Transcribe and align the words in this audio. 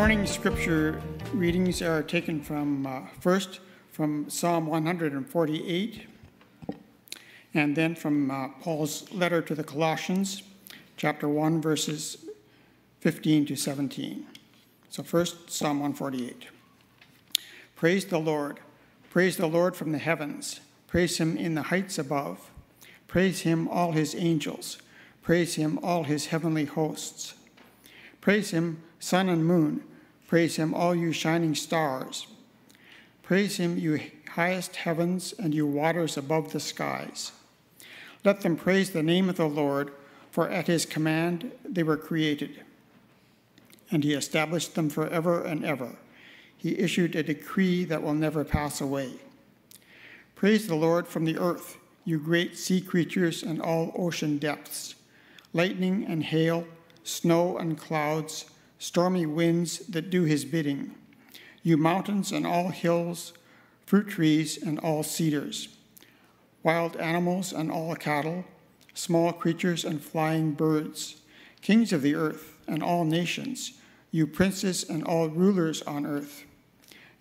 morning's 0.00 0.30
scripture 0.30 0.98
readings 1.34 1.82
are 1.82 2.02
taken 2.02 2.40
from 2.40 2.86
uh, 2.86 3.02
first 3.20 3.60
from 3.92 4.30
Psalm 4.30 4.66
148 4.66 6.06
and 7.52 7.76
then 7.76 7.94
from 7.94 8.30
uh, 8.30 8.48
Paul's 8.62 9.12
letter 9.12 9.42
to 9.42 9.54
the 9.54 9.62
Colossians, 9.62 10.42
chapter 10.96 11.28
1, 11.28 11.60
verses 11.60 12.24
15 13.00 13.44
to 13.44 13.56
17. 13.56 14.26
So, 14.88 15.02
first, 15.02 15.50
Psalm 15.50 15.80
148. 15.80 16.46
Praise 17.76 18.06
the 18.06 18.18
Lord. 18.18 18.60
Praise 19.10 19.36
the 19.36 19.48
Lord 19.48 19.76
from 19.76 19.92
the 19.92 19.98
heavens. 19.98 20.60
Praise 20.86 21.18
him 21.18 21.36
in 21.36 21.54
the 21.54 21.64
heights 21.64 21.98
above. 21.98 22.50
Praise 23.06 23.42
him, 23.42 23.68
all 23.68 23.92
his 23.92 24.14
angels. 24.14 24.78
Praise 25.20 25.56
him, 25.56 25.78
all 25.82 26.04
his 26.04 26.28
heavenly 26.28 26.64
hosts. 26.64 27.34
Praise 28.22 28.52
him, 28.52 28.82
sun 28.98 29.28
and 29.28 29.44
moon. 29.44 29.84
Praise 30.30 30.54
him, 30.54 30.72
all 30.72 30.94
you 30.94 31.12
shining 31.12 31.56
stars. 31.56 32.28
Praise 33.24 33.56
him, 33.56 33.76
you 33.76 34.00
highest 34.28 34.76
heavens 34.76 35.34
and 35.36 35.52
you 35.52 35.66
waters 35.66 36.16
above 36.16 36.52
the 36.52 36.60
skies. 36.60 37.32
Let 38.24 38.42
them 38.42 38.56
praise 38.56 38.90
the 38.90 39.02
name 39.02 39.28
of 39.28 39.36
the 39.36 39.48
Lord, 39.48 39.90
for 40.30 40.48
at 40.48 40.68
his 40.68 40.86
command 40.86 41.50
they 41.64 41.82
were 41.82 41.96
created, 41.96 42.62
and 43.90 44.04
he 44.04 44.14
established 44.14 44.76
them 44.76 44.88
forever 44.88 45.42
and 45.42 45.64
ever. 45.64 45.96
He 46.56 46.78
issued 46.78 47.16
a 47.16 47.24
decree 47.24 47.82
that 47.86 48.00
will 48.00 48.14
never 48.14 48.44
pass 48.44 48.80
away. 48.80 49.14
Praise 50.36 50.68
the 50.68 50.76
Lord 50.76 51.08
from 51.08 51.24
the 51.24 51.38
earth, 51.38 51.76
you 52.04 52.20
great 52.20 52.56
sea 52.56 52.80
creatures 52.80 53.42
and 53.42 53.60
all 53.60 53.92
ocean 53.98 54.38
depths, 54.38 54.94
lightning 55.52 56.04
and 56.06 56.22
hail, 56.22 56.68
snow 57.02 57.58
and 57.58 57.76
clouds, 57.76 58.44
stormy 58.80 59.26
winds 59.26 59.78
that 59.86 60.10
do 60.10 60.24
his 60.24 60.44
bidding, 60.44 60.92
you 61.62 61.76
mountains 61.76 62.32
and 62.32 62.44
all 62.44 62.70
hills, 62.70 63.32
fruit 63.86 64.08
trees 64.08 64.60
and 64.60 64.80
all 64.80 65.04
cedars 65.04 65.68
wild 66.62 66.96
animals 66.96 67.52
and 67.52 67.70
all 67.70 67.94
cattle, 67.94 68.44
small 68.94 69.32
creatures 69.32 69.84
and 69.84 70.02
flying 70.02 70.52
birds, 70.52 71.22
kings 71.62 71.92
of 71.92 72.02
the 72.02 72.14
earth 72.14 72.56
and 72.66 72.82
all 72.82 73.04
nations, 73.04 73.72
you 74.10 74.26
princes 74.26 74.88
and 74.88 75.04
all 75.04 75.28
rulers 75.28 75.82
on 75.82 76.04
earth, 76.04 76.44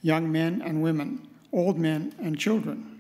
young 0.02 0.32
men 0.32 0.62
and 0.62 0.82
women, 0.82 1.28
old 1.54 1.78
men 1.78 2.14
and 2.20 2.38
children. 2.38 3.00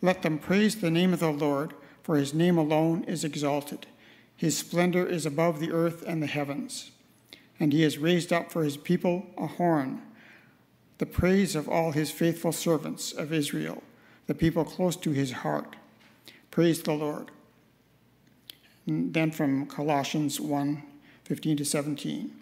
Let 0.00 0.22
them 0.22 0.38
praise 0.38 0.76
the 0.76 0.90
name 0.90 1.12
of 1.12 1.20
the 1.20 1.30
Lord, 1.30 1.74
for 2.02 2.16
his 2.16 2.34
name 2.34 2.58
alone 2.58 3.04
is 3.04 3.24
exalted. 3.24 3.86
His 4.36 4.58
splendor 4.58 5.06
is 5.06 5.24
above 5.24 5.60
the 5.60 5.70
earth 5.70 6.02
and 6.06 6.22
the 6.22 6.26
heavens. 6.26 6.90
And 7.62 7.72
he 7.72 7.82
has 7.82 7.96
raised 7.96 8.32
up 8.32 8.50
for 8.50 8.64
his 8.64 8.76
people 8.76 9.24
a 9.38 9.46
horn, 9.46 10.02
the 10.98 11.06
praise 11.06 11.54
of 11.54 11.68
all 11.68 11.92
his 11.92 12.10
faithful 12.10 12.50
servants 12.50 13.12
of 13.12 13.32
Israel 13.32 13.84
the 14.26 14.34
people 14.34 14.64
close 14.64 14.96
to 14.96 15.10
his 15.10 15.32
heart. 15.32 15.76
Praise 16.50 16.82
the 16.82 16.92
Lord. 16.92 17.30
And 18.86 19.12
then 19.14 19.30
from 19.30 19.66
Colossians 19.66 20.40
1 20.40 20.82
15 21.24 21.56
to 21.58 21.64
17. 21.64 22.32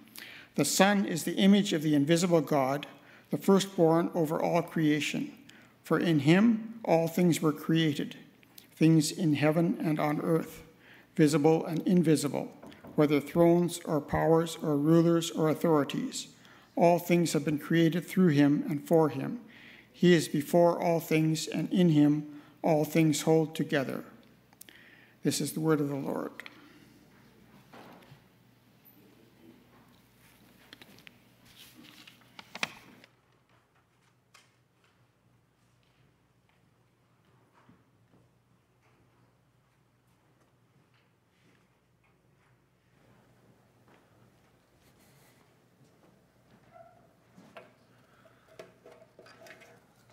The 0.54 0.64
Son 0.64 1.04
is 1.04 1.24
the 1.24 1.34
image 1.34 1.74
of 1.74 1.82
the 1.82 1.94
invisible 1.94 2.40
God, 2.40 2.86
the 3.30 3.36
firstborn 3.36 4.10
over 4.14 4.40
all 4.40 4.62
creation. 4.62 5.32
For 5.84 5.98
in 5.98 6.20
him 6.20 6.80
all 6.84 7.08
things 7.08 7.42
were 7.42 7.52
created, 7.52 8.16
things 8.74 9.12
in 9.12 9.34
heaven 9.34 9.76
and 9.80 10.00
on 10.00 10.20
earth, 10.22 10.62
visible 11.14 11.66
and 11.66 11.86
invisible, 11.86 12.50
whether 12.96 13.20
thrones 13.20 13.80
or 13.84 14.00
powers 14.00 14.58
or 14.62 14.76
rulers 14.76 15.30
or 15.30 15.48
authorities. 15.48 16.28
All 16.76 16.98
things 16.98 17.32
have 17.32 17.44
been 17.44 17.58
created 17.58 18.06
through 18.06 18.28
him 18.28 18.64
and 18.68 18.86
for 18.86 19.08
him 19.08 19.40
he 20.00 20.14
is 20.14 20.28
before 20.28 20.82
all 20.82 20.98
things, 20.98 21.46
and 21.46 21.70
in 21.70 21.90
him 21.90 22.40
all 22.62 22.86
things 22.86 23.20
hold 23.20 23.54
together. 23.54 24.02
This 25.22 25.42
is 25.42 25.52
the 25.52 25.60
word 25.60 25.78
of 25.78 25.90
the 25.90 25.94
Lord. 25.94 26.30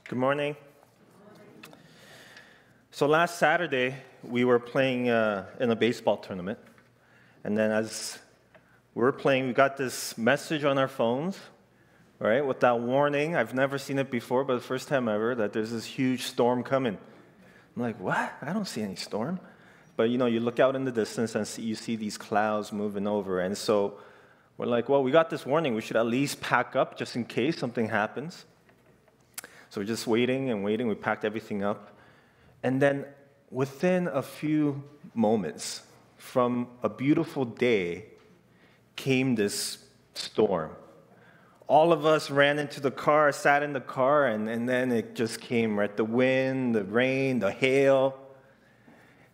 Good 0.10 0.20
morning. 0.20 0.56
So 2.92 3.08
last 3.08 3.40
Saturday, 3.40 3.94
we 4.24 4.46
were 4.46 4.58
playing 4.58 5.10
uh, 5.10 5.48
in 5.60 5.70
a 5.70 5.76
baseball 5.76 6.16
tournament. 6.16 6.60
And 7.44 7.58
then 7.58 7.72
as 7.72 8.18
we 8.96 9.02
were 9.02 9.12
playing, 9.12 9.48
we 9.48 9.54
got 9.54 9.76
this 9.76 10.18
message 10.18 10.64
on 10.64 10.78
our 10.78 10.88
phones, 10.88 11.38
right, 12.20 12.40
with 12.40 12.62
that 12.62 12.80
warning. 12.80 13.36
I've 13.36 13.54
never 13.54 13.78
seen 13.78 14.00
it 14.00 14.10
before, 14.10 14.46
but 14.46 14.56
the 14.56 14.62
first 14.62 14.88
time 14.88 15.10
ever, 15.10 15.36
that 15.36 15.52
there's 15.52 15.72
this 15.72 15.84
huge 15.84 16.22
storm 16.22 16.64
coming. 16.64 16.98
I'm 17.76 17.82
like, 17.82 18.00
what? 18.00 18.32
I 18.42 18.54
don't 18.54 18.64
see 18.64 18.84
any 18.84 18.96
storm. 18.96 19.42
But 19.98 20.04
you 20.04 20.18
know, 20.18 20.28
you 20.28 20.40
look 20.40 20.62
out 20.62 20.78
in 20.78 20.86
the 20.86 20.92
distance 20.94 21.36
and 21.36 21.46
see, 21.46 21.64
you 21.64 21.76
see 21.76 21.98
these 21.98 22.18
clouds 22.18 22.72
moving 22.72 23.08
over. 23.08 23.42
And 23.42 23.58
so 23.58 24.00
we're 24.58 24.68
like, 24.68 24.88
well, 24.88 25.04
we 25.04 25.12
got 25.12 25.30
this 25.30 25.46
warning. 25.46 25.76
We 25.76 25.82
should 25.82 25.98
at 25.98 26.06
least 26.06 26.40
pack 26.40 26.78
up 26.78 26.98
just 26.98 27.18
in 27.18 27.26
case 27.26 27.58
something 27.58 27.90
happens. 27.90 28.46
So 29.70 29.82
we're 29.82 29.88
just 29.88 30.08
waiting 30.08 30.50
and 30.50 30.64
waiting. 30.64 30.88
We 30.88 30.96
packed 30.96 31.26
everything 31.26 31.64
up. 31.64 31.98
And 32.64 32.82
then 32.82 33.06
within 33.52 34.08
a 34.08 34.22
few 34.22 34.84
moments, 35.14 35.82
from 36.16 36.68
a 36.84 36.90
beautiful 36.90 37.46
day, 37.46 38.06
came 38.96 39.36
this 39.36 39.78
storm. 40.14 40.72
All 41.68 41.92
of 41.92 42.06
us 42.06 42.32
ran 42.32 42.60
into 42.60 42.80
the 42.80 42.92
car, 42.92 43.32
sat 43.32 43.62
in 43.62 43.74
the 43.74 43.82
car, 43.82 44.28
and, 44.28 44.50
and 44.50 44.68
then 44.68 44.92
it 44.92 45.16
just 45.16 45.42
came, 45.42 45.78
right? 45.78 45.96
The 45.96 46.06
wind, 46.06 46.74
the 46.74 46.84
rain, 46.84 47.40
the 47.40 47.52
hail. 47.52 48.18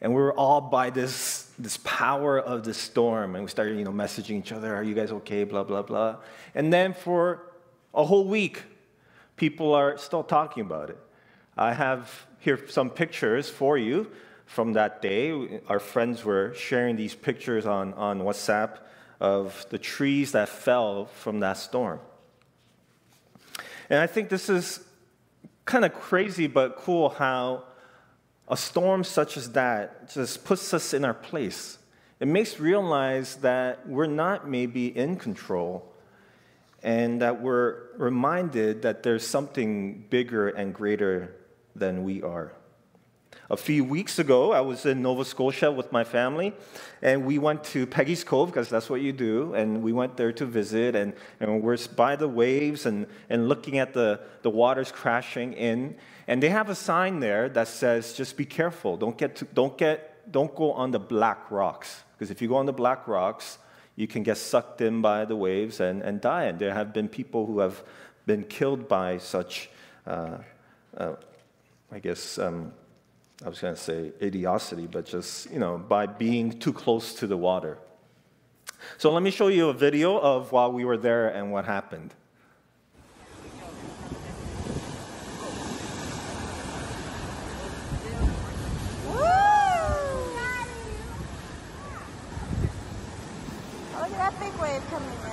And 0.01 0.11
we 0.11 0.19
were 0.19 0.33
all 0.33 0.59
by 0.59 0.89
this, 0.89 1.51
this 1.57 1.77
power 1.77 2.39
of 2.39 2.63
the 2.63 2.73
storm. 2.73 3.35
And 3.35 3.43
we 3.43 3.49
started, 3.49 3.77
you 3.77 3.85
know, 3.85 3.91
messaging 3.91 4.39
each 4.39 4.51
other, 4.51 4.75
are 4.75 4.83
you 4.83 4.93
guys 4.93 5.11
okay? 5.11 5.43
Blah, 5.43 5.63
blah, 5.63 5.83
blah. 5.83 6.17
And 6.55 6.73
then 6.73 6.93
for 6.93 7.53
a 7.93 8.03
whole 8.03 8.27
week, 8.27 8.63
people 9.43 9.73
are 9.73 9.97
still 9.97 10.23
talking 10.23 10.61
about 10.61 10.89
it. 10.89 10.97
I 11.57 11.73
have 11.73 12.27
here 12.39 12.57
some 12.69 12.89
pictures 12.89 13.49
for 13.49 13.77
you 13.77 14.09
from 14.45 14.71
that 14.71 15.01
day. 15.01 15.59
Our 15.67 15.81
friends 15.81 16.23
were 16.23 16.53
sharing 16.53 16.95
these 16.95 17.13
pictures 17.13 17.65
on, 17.65 17.93
on 17.95 18.21
WhatsApp 18.21 18.77
of 19.19 19.65
the 19.69 19.77
trees 19.77 20.31
that 20.31 20.47
fell 20.47 21.07
from 21.07 21.41
that 21.41 21.57
storm. 21.57 21.99
And 23.89 23.99
I 23.99 24.07
think 24.07 24.29
this 24.29 24.47
is 24.47 24.79
kind 25.65 25.83
of 25.83 25.93
crazy 25.93 26.47
but 26.47 26.77
cool 26.77 27.09
how 27.09 27.65
a 28.47 28.55
storm 28.55 29.03
such 29.03 29.35
as 29.35 29.51
that 29.51 30.09
just 30.13 30.45
puts 30.45 30.73
us 30.73 30.93
in 30.93 31.03
our 31.03 31.13
place. 31.13 31.79
It 32.21 32.29
makes 32.29 32.61
realize 32.61 33.35
that 33.41 33.89
we're 33.89 34.05
not 34.05 34.47
maybe 34.47 34.87
in 34.87 35.17
control 35.17 35.92
and 36.83 37.21
that 37.21 37.41
we're 37.41 37.77
reminded 37.97 38.81
that 38.81 39.03
there's 39.03 39.25
something 39.25 40.05
bigger 40.09 40.49
and 40.49 40.73
greater 40.73 41.33
than 41.75 42.03
we 42.03 42.21
are. 42.21 42.51
A 43.49 43.57
few 43.57 43.83
weeks 43.83 44.19
ago, 44.19 44.51
I 44.51 44.61
was 44.61 44.85
in 44.85 45.01
Nova 45.01 45.25
Scotia 45.25 45.71
with 45.71 45.91
my 45.91 46.03
family, 46.03 46.53
and 47.01 47.25
we 47.25 47.39
went 47.39 47.63
to 47.65 47.85
Peggy's 47.85 48.23
Cove 48.23 48.49
because 48.49 48.69
that's 48.69 48.89
what 48.89 49.01
you 49.01 49.11
do. 49.11 49.53
And 49.53 49.83
we 49.83 49.91
went 49.91 50.17
there 50.17 50.31
to 50.33 50.45
visit, 50.45 50.95
and, 50.95 51.13
and 51.39 51.61
we're 51.61 51.77
by 51.95 52.15
the 52.15 52.27
waves 52.27 52.85
and, 52.85 53.05
and 53.29 53.49
looking 53.49 53.79
at 53.79 53.93
the, 53.93 54.21
the 54.41 54.49
waters 54.49 54.91
crashing 54.91 55.53
in. 55.53 55.95
And 56.27 56.41
they 56.41 56.49
have 56.49 56.69
a 56.69 56.75
sign 56.75 57.19
there 57.19 57.49
that 57.49 57.67
says, 57.67 58.13
just 58.13 58.37
be 58.37 58.45
careful. 58.45 58.97
Don't, 58.97 59.17
get 59.17 59.35
to, 59.37 59.45
don't, 59.45 59.77
get, 59.77 60.31
don't 60.31 60.55
go 60.55 60.71
on 60.71 60.91
the 60.91 60.99
black 60.99 61.51
rocks. 61.51 62.03
Because 62.13 62.31
if 62.31 62.41
you 62.41 62.47
go 62.47 62.55
on 62.55 62.65
the 62.65 62.73
black 62.73 63.07
rocks, 63.07 63.57
you 63.95 64.07
can 64.07 64.23
get 64.23 64.37
sucked 64.37 64.81
in 64.81 65.01
by 65.01 65.25
the 65.25 65.35
waves 65.35 65.79
and, 65.79 66.01
and 66.01 66.19
die. 66.19 66.45
And 66.45 66.59
there 66.59 66.73
have 66.73 66.93
been 66.93 67.07
people 67.07 67.45
who 67.45 67.59
have 67.59 67.83
been 68.25 68.43
killed 68.43 68.87
by 68.87 69.17
such, 69.17 69.69
uh, 70.07 70.37
uh, 70.97 71.15
I 71.91 71.99
guess, 71.99 72.37
um, 72.37 72.73
I 73.45 73.49
was 73.49 73.59
going 73.59 73.75
to 73.75 73.79
say 73.79 74.11
idiocity, 74.21 74.89
but 74.89 75.05
just, 75.05 75.51
you 75.51 75.59
know, 75.59 75.77
by 75.77 76.05
being 76.05 76.59
too 76.59 76.73
close 76.73 77.13
to 77.15 77.27
the 77.27 77.37
water. 77.37 77.77
So 78.97 79.11
let 79.11 79.23
me 79.23 79.31
show 79.31 79.47
you 79.47 79.69
a 79.69 79.73
video 79.73 80.17
of 80.17 80.51
while 80.51 80.71
we 80.71 80.85
were 80.85 80.97
there 80.97 81.29
and 81.29 81.51
what 81.51 81.65
happened. 81.65 82.13
That 94.73 94.81
big 94.81 94.89
wave 94.89 94.89
coming 94.89 95.09
in. 95.09 95.23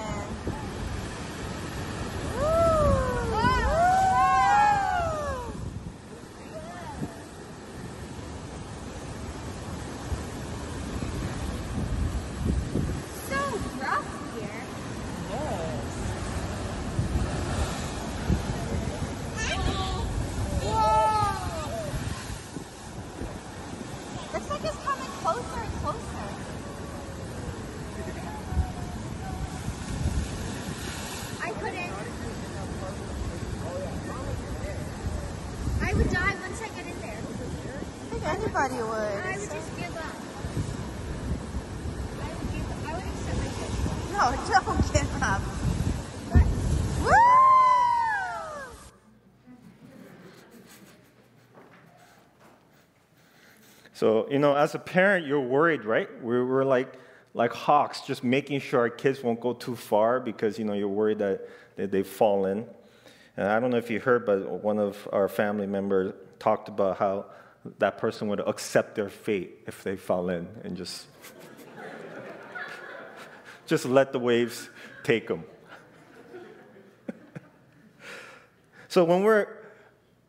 Anybody 38.31 38.77
would. 38.77 38.93
I 38.93 39.37
would 39.39 39.51
just 39.51 39.77
give 39.77 39.97
up. 39.97 40.05
I 42.21 42.29
would 42.29 42.53
give 42.53 42.71
up. 42.71 42.79
I 42.87 42.95
would 42.95 43.05
accept 43.05 43.39
my 43.39 43.49
fate. 43.59 43.75
No, 44.13 44.23
don't 44.65 44.83
give 44.93 45.23
up. 45.23 45.43
But 46.31 46.47
Woo! 47.05 47.15
So, 54.01 54.27
you 54.31 54.39
know, 54.39 54.57
as 54.57 54.75
a 54.75 54.79
parent, 54.79 55.27
you're 55.27 55.43
worried, 55.43 55.85
right? 55.85 56.09
We're, 56.23 56.47
we're 56.47 56.65
like, 56.65 56.95
like 57.35 57.53
hawks, 57.53 58.01
just 58.01 58.25
making 58.25 58.61
sure 58.61 58.81
our 58.81 58.89
kids 58.89 59.23
won't 59.23 59.41
go 59.41 59.53
too 59.53 59.77
far 59.77 60.21
because, 60.21 60.59
you 60.59 60.65
know, 60.65 60.73
you're 60.73 60.89
worried 60.89 61.19
that, 61.19 61.47
that 61.77 61.91
they 61.91 62.03
fall 62.03 62.47
in. 62.47 62.65
And 63.37 63.47
I 63.47 63.61
don't 63.61 63.69
know 63.69 63.77
if 63.77 63.91
you 63.91 64.01
heard, 64.01 64.25
but 64.25 64.65
one 64.65 64.79
of 64.79 65.07
our 65.13 65.29
family 65.29 65.67
members 65.67 66.15
talked 66.39 66.71
about 66.71 66.97
how 66.97 67.27
that 67.79 67.99
person 67.99 68.29
would 68.29 68.41
accept 68.41 68.95
their 68.95 69.11
fate 69.11 69.59
if 69.67 69.85
they 69.85 69.97
fall 69.97 70.31
in 70.31 70.49
and 70.65 70.79
just, 70.79 71.05
just 73.67 73.85
let 73.85 74.15
the 74.15 74.19
waves 74.19 74.71
take 75.05 75.29
them. 75.29 75.45
so 78.89 79.05
when 79.05 79.25
we're 79.25 79.47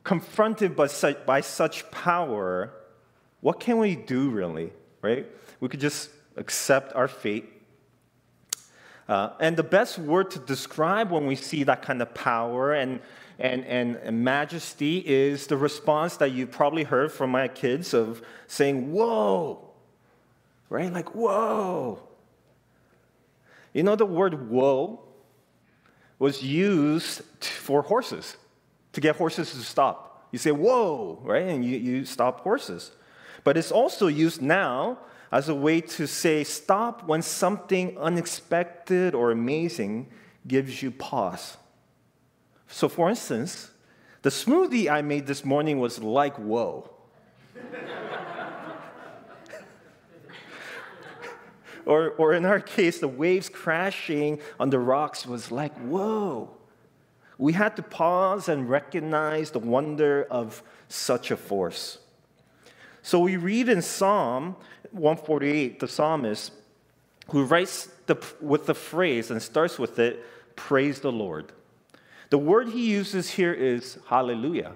confronted 0.03 0.75
by 0.75 0.87
such, 0.87 1.25
by 1.25 1.39
such 1.39 1.89
power, 1.89 2.73
what 3.41 3.59
can 3.59 3.77
we 3.77 3.95
do 3.95 4.29
really, 4.29 4.71
right? 5.01 5.25
We 5.59 5.67
could 5.67 5.79
just 5.79 6.09
accept 6.37 6.95
our 6.95 7.07
fate. 7.07 7.51
Uh, 9.09 9.31
and 9.39 9.57
the 9.57 9.63
best 9.63 9.97
word 9.99 10.31
to 10.31 10.39
describe 10.39 11.11
when 11.11 11.27
we 11.27 11.35
see 11.35 11.63
that 11.63 11.81
kind 11.81 12.01
of 12.01 12.13
power 12.13 12.73
and, 12.73 13.01
and, 13.39 13.65
and, 13.65 13.97
and 13.97 14.23
majesty 14.23 15.03
is 15.05 15.47
the 15.47 15.57
response 15.57 16.17
that 16.17 16.31
you 16.31 16.47
probably 16.47 16.83
heard 16.83 17.11
from 17.11 17.31
my 17.31 17.47
kids 17.47 17.93
of 17.93 18.21
saying, 18.47 18.93
Whoa, 18.93 19.69
right? 20.69 20.93
Like, 20.93 21.13
Whoa. 21.13 21.99
You 23.73 23.83
know, 23.83 23.95
the 23.95 24.05
word 24.05 24.49
whoa 24.49 24.99
was 26.19 26.43
used 26.43 27.23
for 27.39 27.81
horses, 27.81 28.37
to 28.93 29.01
get 29.01 29.15
horses 29.15 29.51
to 29.51 29.57
stop. 29.57 30.27
You 30.31 30.39
say, 30.39 30.51
Whoa, 30.51 31.19
right? 31.23 31.47
And 31.47 31.65
you, 31.65 31.77
you 31.77 32.05
stop 32.05 32.41
horses. 32.41 32.91
But 33.43 33.57
it's 33.57 33.71
also 33.71 34.07
used 34.07 34.41
now 34.41 34.99
as 35.31 35.49
a 35.49 35.55
way 35.55 35.81
to 35.81 36.07
say 36.07 36.43
stop 36.43 37.05
when 37.05 37.21
something 37.21 37.97
unexpected 37.97 39.15
or 39.15 39.31
amazing 39.31 40.07
gives 40.47 40.83
you 40.83 40.91
pause. 40.91 41.57
So, 42.67 42.89
for 42.89 43.09
instance, 43.09 43.71
the 44.21 44.29
smoothie 44.29 44.89
I 44.89 45.01
made 45.01 45.25
this 45.27 45.43
morning 45.43 45.79
was 45.79 45.99
like 45.99 46.35
whoa. 46.37 46.89
or, 51.85 52.11
or 52.11 52.33
in 52.33 52.45
our 52.45 52.59
case, 52.59 52.99
the 52.99 53.07
waves 53.07 53.49
crashing 53.49 54.39
on 54.59 54.69
the 54.69 54.79
rocks 54.79 55.25
was 55.25 55.51
like 55.51 55.75
whoa. 55.79 56.49
We 57.37 57.53
had 57.53 57.75
to 57.77 57.81
pause 57.81 58.49
and 58.49 58.69
recognize 58.69 59.49
the 59.51 59.59
wonder 59.59 60.27
of 60.29 60.61
such 60.89 61.31
a 61.31 61.37
force. 61.37 61.97
So 63.03 63.19
we 63.19 63.37
read 63.37 63.69
in 63.69 63.81
Psalm 63.81 64.55
148, 64.91 65.79
the 65.79 65.87
psalmist 65.87 66.51
who 67.29 67.45
writes 67.45 67.89
the, 68.07 68.17
with 68.41 68.65
the 68.65 68.75
phrase 68.75 69.31
and 69.31 69.41
starts 69.41 69.79
with 69.79 69.99
it, 69.99 70.23
praise 70.55 70.99
the 70.99 71.11
Lord. 71.11 71.51
The 72.29 72.37
word 72.37 72.69
he 72.69 72.91
uses 72.91 73.29
here 73.29 73.53
is 73.53 73.97
hallelujah, 74.07 74.73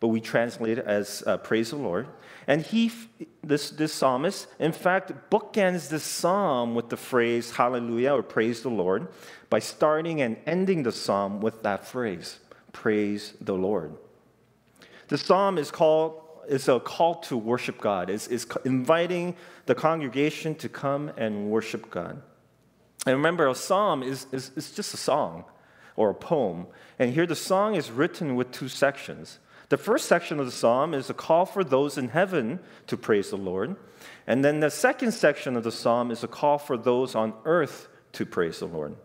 but 0.00 0.08
we 0.08 0.20
translate 0.20 0.78
it 0.78 0.86
as 0.86 1.22
uh, 1.26 1.38
praise 1.38 1.70
the 1.70 1.76
Lord. 1.76 2.06
And 2.46 2.62
he, 2.62 2.92
this, 3.42 3.70
this 3.70 3.92
psalmist, 3.92 4.46
in 4.58 4.72
fact, 4.72 5.12
bookends 5.30 5.88
the 5.88 5.98
psalm 5.98 6.74
with 6.74 6.90
the 6.90 6.96
phrase 6.96 7.50
hallelujah 7.52 8.12
or 8.12 8.22
praise 8.22 8.62
the 8.62 8.70
Lord 8.70 9.08
by 9.50 9.58
starting 9.58 10.20
and 10.20 10.36
ending 10.46 10.82
the 10.82 10.92
psalm 10.92 11.40
with 11.40 11.62
that 11.62 11.86
phrase, 11.86 12.38
praise 12.72 13.34
the 13.40 13.54
Lord. 13.54 13.94
The 15.08 15.18
psalm 15.18 15.58
is 15.58 15.70
called 15.70 16.22
is 16.48 16.68
a 16.68 16.80
call 16.80 17.16
to 17.16 17.36
worship 17.36 17.78
God, 17.78 18.10
is, 18.10 18.28
is 18.28 18.46
inviting 18.64 19.36
the 19.66 19.74
congregation 19.74 20.54
to 20.56 20.68
come 20.68 21.10
and 21.16 21.50
worship 21.50 21.90
God. 21.90 22.22
And 23.06 23.16
remember, 23.16 23.48
a 23.48 23.54
psalm 23.54 24.02
is, 24.02 24.26
is, 24.32 24.50
is 24.56 24.72
just 24.72 24.94
a 24.94 24.96
song 24.96 25.44
or 25.94 26.10
a 26.10 26.14
poem. 26.14 26.66
And 26.98 27.12
here 27.12 27.26
the 27.26 27.36
song 27.36 27.74
is 27.74 27.90
written 27.90 28.34
with 28.34 28.50
two 28.50 28.68
sections. 28.68 29.38
The 29.68 29.76
first 29.76 30.06
section 30.06 30.38
of 30.38 30.46
the 30.46 30.52
psalm 30.52 30.94
is 30.94 31.10
a 31.10 31.14
call 31.14 31.44
for 31.44 31.64
those 31.64 31.98
in 31.98 32.08
heaven 32.08 32.60
to 32.86 32.96
praise 32.96 33.30
the 33.30 33.36
Lord. 33.36 33.76
And 34.26 34.44
then 34.44 34.60
the 34.60 34.70
second 34.70 35.12
section 35.12 35.56
of 35.56 35.64
the 35.64 35.72
psalm 35.72 36.10
is 36.10 36.22
a 36.22 36.28
call 36.28 36.58
for 36.58 36.76
those 36.76 37.14
on 37.14 37.34
earth 37.44 37.88
to 38.12 38.24
praise 38.24 38.60
the 38.60 38.66
Lord. 38.66 38.96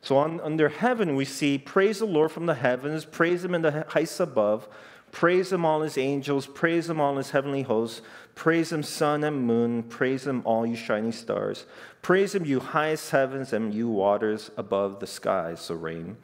So 0.00 0.18
on, 0.18 0.40
under 0.40 0.68
heaven, 0.68 1.14
we 1.14 1.24
see 1.24 1.56
praise 1.56 2.00
the 2.00 2.04
Lord 2.04 2.30
from 2.30 2.46
the 2.46 2.54
heavens, 2.54 3.04
praise 3.04 3.44
him 3.44 3.54
in 3.54 3.62
the 3.62 3.86
heights 3.88 4.20
above, 4.20 4.68
Praise 5.14 5.52
him, 5.52 5.64
all 5.64 5.82
his 5.82 5.96
angels. 5.96 6.44
Praise 6.44 6.90
him, 6.90 7.00
all 7.00 7.18
his 7.18 7.30
heavenly 7.30 7.62
hosts. 7.62 8.02
Praise 8.34 8.72
him, 8.72 8.82
sun 8.82 9.22
and 9.22 9.46
moon. 9.46 9.84
Praise 9.84 10.26
him, 10.26 10.42
all 10.44 10.66
you 10.66 10.74
shining 10.74 11.12
stars. 11.12 11.66
Praise 12.02 12.34
him, 12.34 12.44
you 12.44 12.58
highest 12.58 13.12
heavens 13.12 13.52
and 13.52 13.72
you 13.72 13.88
waters 13.88 14.50
above 14.56 14.98
the 14.98 15.06
skies, 15.06 15.60
so 15.60 15.76
rain. 15.76 16.16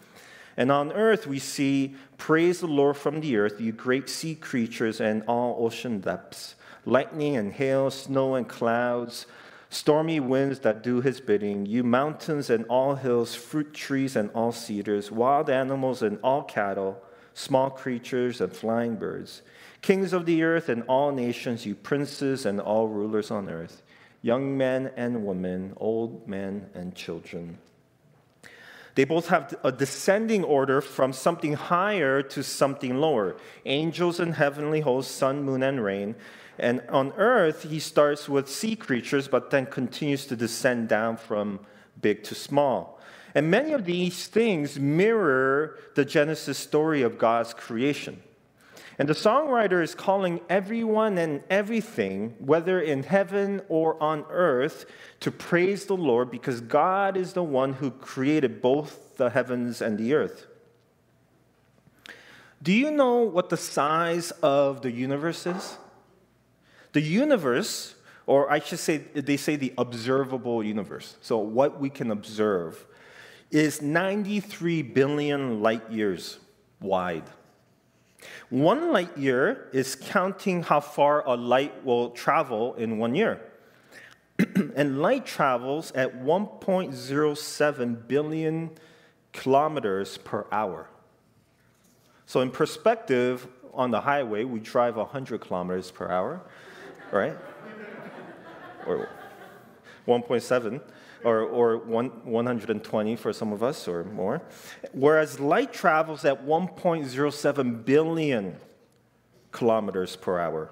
And 0.56 0.72
on 0.72 0.90
earth 0.92 1.28
we 1.28 1.38
see, 1.38 1.94
Praise 2.18 2.58
the 2.58 2.66
Lord 2.66 2.96
from 2.96 3.20
the 3.20 3.36
earth, 3.36 3.60
you 3.60 3.70
great 3.70 4.08
sea 4.08 4.34
creatures 4.34 5.00
and 5.00 5.22
all 5.28 5.64
ocean 5.64 6.00
depths. 6.00 6.56
Lightning 6.84 7.36
and 7.36 7.52
hail, 7.52 7.92
snow 7.92 8.34
and 8.34 8.48
clouds, 8.48 9.26
stormy 9.68 10.18
winds 10.18 10.58
that 10.60 10.82
do 10.82 11.00
his 11.00 11.20
bidding, 11.20 11.64
you 11.64 11.84
mountains 11.84 12.50
and 12.50 12.64
all 12.64 12.96
hills, 12.96 13.36
fruit 13.36 13.72
trees 13.72 14.16
and 14.16 14.30
all 14.34 14.50
cedars, 14.50 15.12
wild 15.12 15.48
animals 15.48 16.02
and 16.02 16.18
all 16.24 16.42
cattle 16.42 17.00
small 17.34 17.70
creatures 17.70 18.40
and 18.40 18.52
flying 18.52 18.96
birds, 18.96 19.42
kings 19.82 20.12
of 20.12 20.26
the 20.26 20.42
earth 20.42 20.68
and 20.68 20.82
all 20.84 21.12
nations, 21.12 21.64
you 21.64 21.74
princes 21.74 22.46
and 22.46 22.60
all 22.60 22.88
rulers 22.88 23.30
on 23.30 23.48
earth, 23.48 23.82
young 24.22 24.56
men 24.56 24.90
and 24.96 25.24
women, 25.24 25.72
old 25.76 26.28
men 26.28 26.68
and 26.74 26.94
children. 26.94 27.58
They 28.94 29.04
both 29.04 29.28
have 29.28 29.54
a 29.64 29.72
descending 29.72 30.44
order 30.44 30.80
from 30.80 31.12
something 31.12 31.54
higher 31.54 32.22
to 32.22 32.42
something 32.42 32.96
lower 32.96 33.36
angels 33.64 34.20
and 34.20 34.34
heavenly 34.34 34.80
hosts, 34.80 35.14
sun, 35.14 35.42
moon, 35.42 35.62
and 35.62 35.82
rain. 35.82 36.16
And 36.58 36.82
on 36.90 37.12
earth, 37.16 37.62
he 37.62 37.78
starts 37.78 38.28
with 38.28 38.50
sea 38.50 38.76
creatures, 38.76 39.28
but 39.28 39.50
then 39.50 39.64
continues 39.66 40.26
to 40.26 40.36
descend 40.36 40.88
down 40.88 41.16
from 41.16 41.60
big 42.02 42.22
to 42.24 42.34
small. 42.34 42.99
And 43.34 43.50
many 43.50 43.72
of 43.72 43.84
these 43.84 44.26
things 44.26 44.78
mirror 44.78 45.78
the 45.94 46.04
Genesis 46.04 46.58
story 46.58 47.02
of 47.02 47.18
God's 47.18 47.54
creation. 47.54 48.22
And 48.98 49.08
the 49.08 49.14
songwriter 49.14 49.82
is 49.82 49.94
calling 49.94 50.40
everyone 50.50 51.16
and 51.16 51.42
everything, 51.48 52.34
whether 52.38 52.80
in 52.80 53.02
heaven 53.02 53.62
or 53.70 54.00
on 54.02 54.26
earth, 54.28 54.84
to 55.20 55.30
praise 55.30 55.86
the 55.86 55.96
Lord 55.96 56.30
because 56.30 56.60
God 56.60 57.16
is 57.16 57.32
the 57.32 57.42
one 57.42 57.72
who 57.72 57.90
created 57.90 58.60
both 58.60 59.16
the 59.16 59.30
heavens 59.30 59.80
and 59.80 59.96
the 59.96 60.12
earth. 60.12 60.46
Do 62.62 62.72
you 62.72 62.90
know 62.90 63.20
what 63.20 63.48
the 63.48 63.56
size 63.56 64.32
of 64.42 64.82
the 64.82 64.90
universe 64.90 65.46
is? 65.46 65.78
The 66.92 67.00
universe, 67.00 67.94
or 68.26 68.52
I 68.52 68.58
should 68.58 68.80
say, 68.80 68.98
they 68.98 69.38
say 69.38 69.56
the 69.56 69.72
observable 69.78 70.62
universe. 70.62 71.16
So, 71.22 71.38
what 71.38 71.80
we 71.80 71.88
can 71.88 72.10
observe 72.10 72.84
is 73.50 73.82
93 73.82 74.82
billion 74.82 75.60
light 75.60 75.90
years 75.90 76.38
wide. 76.80 77.24
One 78.50 78.92
light 78.92 79.16
year 79.16 79.68
is 79.72 79.96
counting 79.96 80.62
how 80.62 80.80
far 80.80 81.26
a 81.26 81.34
light 81.34 81.84
will 81.84 82.10
travel 82.10 82.74
in 82.74 82.98
one 82.98 83.14
year. 83.14 83.40
and 84.76 85.00
light 85.00 85.26
travels 85.26 85.92
at 85.92 86.22
1.07 86.22 88.08
billion 88.08 88.70
kilometers 89.32 90.18
per 90.18 90.46
hour. 90.50 90.88
So, 92.26 92.40
in 92.40 92.50
perspective, 92.50 93.48
on 93.74 93.90
the 93.90 94.00
highway, 94.00 94.44
we 94.44 94.60
drive 94.60 94.96
100 94.96 95.40
kilometers 95.40 95.90
per 95.90 96.08
hour, 96.08 96.40
right? 97.10 97.36
or 98.86 99.08
1.7 100.06 100.80
or, 101.24 101.40
or 101.40 101.78
one, 101.78 102.10
120 102.24 103.16
for 103.16 103.32
some 103.32 103.52
of 103.52 103.62
us 103.62 103.88
or 103.88 104.04
more. 104.04 104.42
Whereas 104.92 105.40
light 105.40 105.72
travels 105.72 106.24
at 106.24 106.44
1.07 106.44 107.84
billion 107.84 108.56
kilometers 109.52 110.16
per 110.16 110.38
hour. 110.38 110.70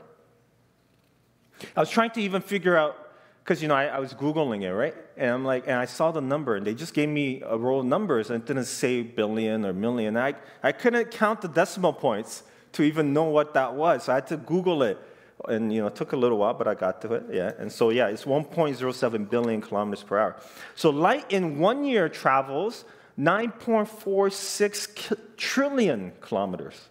I 1.77 1.81
was 1.81 1.91
trying 1.91 2.11
to 2.13 2.21
even 2.21 2.43
figure 2.43 2.77
out, 2.77 2.97
because 3.43 3.61
you 3.63 3.69
know, 3.69 3.75
I, 3.75 3.87
I, 3.87 3.99
was 3.99 4.15
Googling 4.15 4.63
it, 4.63 4.73
right? 4.73 4.95
And 5.17 5.31
I'm 5.31 5.45
like, 5.45 5.65
and 5.67 5.77
I 5.77 5.87
saw 5.87 6.13
the 6.13 6.21
number, 6.21 6.57
and 6.57 6.67
they 6.67 6.75
just 6.75 6.95
gave 6.95 7.09
me 7.09 7.43
a 7.45 7.57
row 7.57 7.81
of 7.81 7.87
numbers, 7.87 8.31
and 8.31 8.43
it 8.43 8.47
didn't 8.47 8.67
say 8.67 9.03
billion 9.03 9.65
or 9.65 9.73
million. 9.73 10.17
I, 10.17 10.35
I 10.63 10.73
couldn't 10.73 11.11
count 11.11 11.41
the 11.41 11.49
decimal 11.49 11.93
points 11.93 12.45
to 12.73 12.83
even 12.83 13.13
know 13.13 13.25
what 13.25 13.55
that 13.55 13.75
was. 13.75 14.05
So 14.05 14.13
I 14.13 14.17
had 14.17 14.27
to 14.29 14.37
Google 14.37 14.83
it 14.83 14.99
And 15.47 15.73
you 15.73 15.81
know, 15.81 15.87
it 15.87 15.95
took 15.95 16.13
a 16.13 16.17
little 16.17 16.39
while, 16.39 16.55
but 16.55 16.67
I 16.67 16.75
got 16.75 17.01
to 17.03 17.15
it. 17.15 17.25
Yeah. 17.31 17.53
And 17.59 17.71
so 17.71 17.91
yeah, 17.91 18.09
it's 18.09 18.25
1.07 18.25 19.31
billion 19.31 19.61
kilometers 19.61 20.03
per 20.03 20.19
hour. 20.19 20.37
So 20.75 20.91
light 20.91 21.31
in 21.31 21.59
one 21.59 21.85
year 21.85 22.09
travels 22.09 22.85
9.46 23.19 25.19
trillion 25.37 26.13
kilometers. 26.21 26.89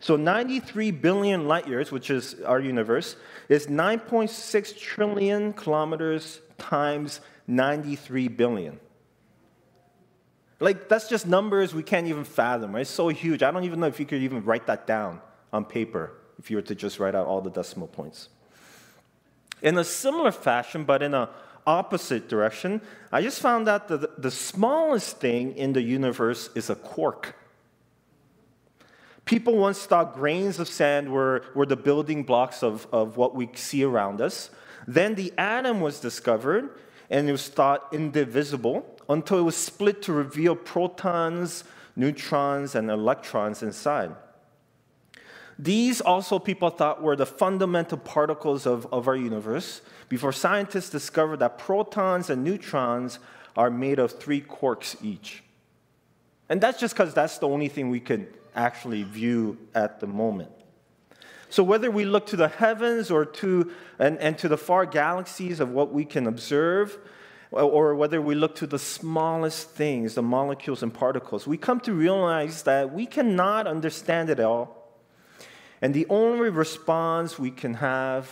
So 0.00 0.16
93 0.16 0.90
billion 0.90 1.46
light 1.46 1.68
years, 1.68 1.92
which 1.92 2.10
is 2.10 2.40
our 2.42 2.58
universe, 2.58 3.14
is 3.48 3.68
9.6 3.68 4.76
trillion 4.76 5.52
kilometers 5.52 6.40
times 6.58 7.20
93 7.46 8.28
billion. 8.28 8.80
Like, 10.58 10.88
that's 10.88 11.08
just 11.08 11.26
numbers 11.26 11.74
we 11.74 11.82
can't 11.82 12.08
even 12.08 12.24
fathom, 12.24 12.74
right? 12.74 12.82
It's 12.82 12.90
so 12.90 13.08
huge. 13.08 13.42
I 13.42 13.50
don't 13.50 13.64
even 13.64 13.80
know 13.80 13.86
if 13.86 14.00
you 14.00 14.06
could 14.06 14.22
even 14.22 14.44
write 14.44 14.66
that 14.66 14.86
down 14.86 15.20
on 15.52 15.64
paper 15.64 16.12
if 16.38 16.50
you 16.50 16.56
were 16.56 16.62
to 16.62 16.74
just 16.74 16.98
write 16.98 17.14
out 17.14 17.26
all 17.26 17.40
the 17.40 17.50
decimal 17.50 17.88
points. 17.88 18.28
In 19.62 19.78
a 19.78 19.84
similar 19.84 20.32
fashion, 20.32 20.84
but 20.84 21.02
in 21.02 21.14
an 21.14 21.28
opposite 21.66 22.28
direction, 22.28 22.80
I 23.12 23.22
just 23.22 23.40
found 23.40 23.68
out 23.68 23.88
that 23.88 24.20
the, 24.20 24.30
smallest 24.30 25.18
thing 25.18 25.56
in 25.56 25.72
the 25.72 25.82
universe 25.82 26.50
is 26.54 26.68
a 26.68 26.74
quark. 26.74 27.36
People 29.24 29.56
once 29.56 29.84
thought 29.84 30.14
grains 30.14 30.58
of 30.58 30.68
sand 30.68 31.12
were, 31.12 31.44
were 31.54 31.66
the 31.66 31.76
building 31.76 32.24
blocks 32.24 32.62
of, 32.62 32.88
of 32.92 33.16
what 33.16 33.36
we 33.36 33.48
see 33.54 33.84
around 33.84 34.20
us. 34.20 34.50
Then 34.88 35.14
the 35.14 35.32
atom 35.38 35.80
was 35.80 36.00
discovered, 36.00 36.70
and 37.08 37.28
it 37.28 37.32
was 37.32 37.48
thought 37.48 37.88
indivisible 37.92 38.84
until 39.08 39.38
it 39.38 39.42
was 39.42 39.56
split 39.56 40.02
to 40.02 40.12
reveal 40.12 40.56
protons, 40.56 41.62
neutrons, 41.94 42.74
and 42.74 42.90
electrons 42.90 43.62
inside. 43.62 44.10
These 45.62 46.00
also 46.00 46.40
people 46.40 46.70
thought 46.70 47.00
were 47.00 47.14
the 47.14 47.24
fundamental 47.24 47.96
particles 47.96 48.66
of, 48.66 48.92
of 48.92 49.06
our 49.06 49.14
universe 49.14 49.80
before 50.08 50.32
scientists 50.32 50.90
discovered 50.90 51.36
that 51.36 51.56
protons 51.56 52.30
and 52.30 52.42
neutrons 52.42 53.20
are 53.56 53.70
made 53.70 54.00
of 54.00 54.10
three 54.10 54.40
quarks 54.40 54.96
each. 55.04 55.44
And 56.48 56.60
that's 56.60 56.80
just 56.80 56.94
because 56.94 57.14
that's 57.14 57.38
the 57.38 57.46
only 57.46 57.68
thing 57.68 57.90
we 57.90 58.00
could 58.00 58.26
actually 58.56 59.04
view 59.04 59.56
at 59.72 60.00
the 60.00 60.08
moment. 60.08 60.50
So 61.48 61.62
whether 61.62 61.92
we 61.92 62.06
look 62.06 62.26
to 62.26 62.36
the 62.36 62.48
heavens 62.48 63.08
or 63.08 63.24
to 63.24 63.70
and, 64.00 64.18
and 64.18 64.36
to 64.38 64.48
the 64.48 64.58
far 64.58 64.84
galaxies 64.84 65.60
of 65.60 65.70
what 65.70 65.92
we 65.92 66.04
can 66.04 66.26
observe, 66.26 66.98
or 67.52 67.94
whether 67.94 68.20
we 68.20 68.34
look 68.34 68.56
to 68.56 68.66
the 68.66 68.80
smallest 68.80 69.70
things, 69.70 70.16
the 70.16 70.22
molecules 70.22 70.82
and 70.82 70.92
particles, 70.92 71.46
we 71.46 71.56
come 71.56 71.78
to 71.80 71.92
realize 71.92 72.64
that 72.64 72.92
we 72.92 73.06
cannot 73.06 73.68
understand 73.68 74.28
it 74.28 74.40
all. 74.40 74.81
And 75.82 75.92
the 75.92 76.06
only 76.08 76.48
response 76.48 77.38
we 77.38 77.50
can 77.50 77.74
have 77.74 78.30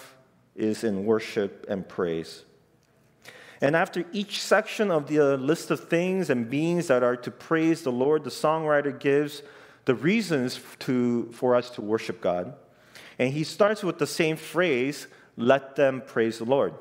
is 0.55 0.85
in 0.85 1.05
worship 1.05 1.67
and 1.69 1.87
praise. 1.87 2.45
And 3.61 3.77
after 3.77 4.07
each 4.13 4.41
section 4.41 4.91
of 4.91 5.09
the 5.09 5.21
uh, 5.21 5.37
list 5.37 5.71
of 5.71 5.89
things 5.89 6.31
and 6.31 6.49
beings 6.49 6.87
that 6.87 7.03
are 7.03 7.17
to 7.17 7.31
praise 7.31 7.83
the 7.83 7.93
Lord, 7.93 8.25
the 8.25 8.31
songwriter 8.31 8.99
gives 8.99 9.43
the 9.85 9.95
reasons 9.95 10.61
to, 10.81 11.31
for 11.33 11.55
us 11.55 11.71
to 11.71 11.83
worship 11.83 12.21
God. 12.21 12.55
And 13.19 13.35
he 13.35 13.45
starts 13.45 13.83
with 13.83 13.99
the 13.99 14.07
same 14.07 14.37
phrase, 14.37 15.09
let 15.37 15.77
them 15.77 16.03
praise 16.07 16.39
the 16.39 16.45
Lord. 16.45 16.75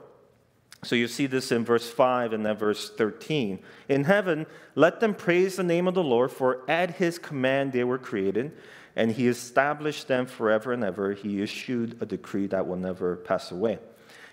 So 0.84 0.96
you 0.96 1.10
see 1.10 1.26
this 1.26 1.52
in 1.52 1.66
verse 1.66 1.90
5 1.90 2.32
and 2.32 2.46
then 2.46 2.56
verse 2.56 2.90
13. 2.92 3.60
In 3.90 4.06
heaven, 4.06 4.46
let 4.76 5.02
them 5.02 5.14
praise 5.14 5.58
the 5.58 5.64
name 5.64 5.88
of 5.88 5.94
the 5.94 6.04
Lord, 6.04 6.32
for 6.32 6.64
at 6.70 6.92
his 6.92 7.20
command 7.20 7.74
they 7.74 7.84
were 7.84 7.98
created, 7.98 8.54
and 9.00 9.14
he 9.14 9.30
established 9.30 10.10
them 10.10 10.26
forever 10.26 10.74
and 10.74 10.84
ever. 10.84 11.14
He 11.14 11.42
issued 11.42 11.96
a 12.02 12.06
decree 12.06 12.48
that 12.48 12.68
will 12.68 12.76
never 12.76 13.16
pass 13.16 13.50
away. 13.50 13.80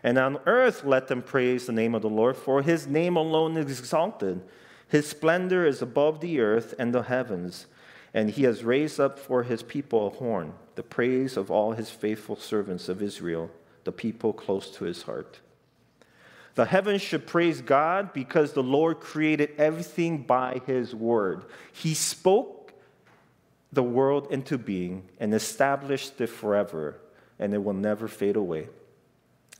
And 0.03 0.19
on 0.19 0.41
earth, 0.45 0.83
let 0.83 1.07
them 1.07 1.23
praise 1.23 1.67
the 1.67 1.73
name 1.73 1.95
of 1.95 2.03
the 2.03 2.11
Lord, 2.11 2.37
for 2.37 2.63
his 2.63 2.89
name 2.89 3.15
alone 3.15 3.57
is 3.57 3.79
exalted. 3.79 4.43
His 4.89 5.09
splendor 5.09 5.65
is 5.65 5.83
above 5.83 6.19
the 6.19 6.41
earth 6.41 6.75
and 6.81 6.93
the 6.93 7.03
heavens, 7.03 7.67
and 8.13 8.29
he 8.29 8.43
has 8.43 8.65
raised 8.65 8.99
up 8.99 9.21
for 9.21 9.45
his 9.45 9.63
people 9.63 10.09
a 10.09 10.11
horn, 10.11 10.53
the 10.75 10.83
praise 10.83 11.37
of 11.37 11.49
all 11.49 11.71
his 11.71 11.91
faithful 11.91 12.35
servants 12.35 12.89
of 12.89 13.01
Israel, 13.01 13.49
the 13.85 13.93
people 13.93 14.33
close 14.33 14.69
to 14.73 14.85
his 14.85 15.03
heart. 15.03 15.39
The 16.57 16.65
heavens 16.65 17.03
should 17.03 17.29
praise 17.29 17.61
God 17.61 18.13
because 18.13 18.53
the 18.53 18.65
Lord 18.65 18.99
created 18.99 19.51
everything 19.59 20.25
by 20.25 20.61
his 20.67 20.93
word. 20.93 21.45
He 21.73 21.95
spoke 21.95 22.66
the 23.73 23.83
world 23.83 24.29
into 24.31 24.59
being 24.59 25.09
and 25.19 25.35
established 25.35 26.21
it 26.21 26.29
forever, 26.29 26.99
and 27.39 27.53
it 27.53 27.63
will 27.63 27.73
never 27.75 28.09
fade 28.09 28.37
away. 28.37 28.69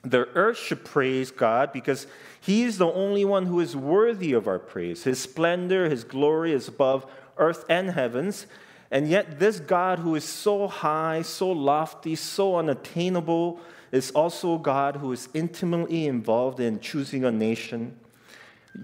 The 0.03 0.29
earth 0.35 0.59
should 0.59 0.85
praise 0.85 1.31
God 1.31 1.73
because 1.73 2.07
he 2.41 2.63
is 2.63 2.79
the 2.79 2.93
only 2.93 3.25
one 3.25 3.47
who 3.47 3.59
is 3.59 3.75
worthy 3.75 4.33
of 4.33 4.47
our 4.47 4.61
praise. 4.61 5.03
His 5.03 5.21
splendor, 5.21 5.89
his 5.89 6.05
glory 6.05 6.53
is 6.53 6.69
above 6.69 7.07
earth 7.37 7.65
and 7.69 7.91
heavens. 7.91 8.47
And 8.91 9.09
yet, 9.09 9.41
this 9.41 9.59
God 9.59 9.99
who 9.99 10.15
is 10.15 10.25
so 10.25 10.69
high, 10.69 11.23
so 11.23 11.51
lofty, 11.51 12.15
so 12.15 12.57
unattainable, 12.57 13.59
is 13.91 14.13
also 14.13 14.59
God 14.59 14.97
who 14.97 15.11
is 15.13 15.29
intimately 15.35 16.07
involved 16.07 16.61
in 16.61 16.79
choosing 16.79 17.25
a 17.25 17.33
nation, 17.33 17.99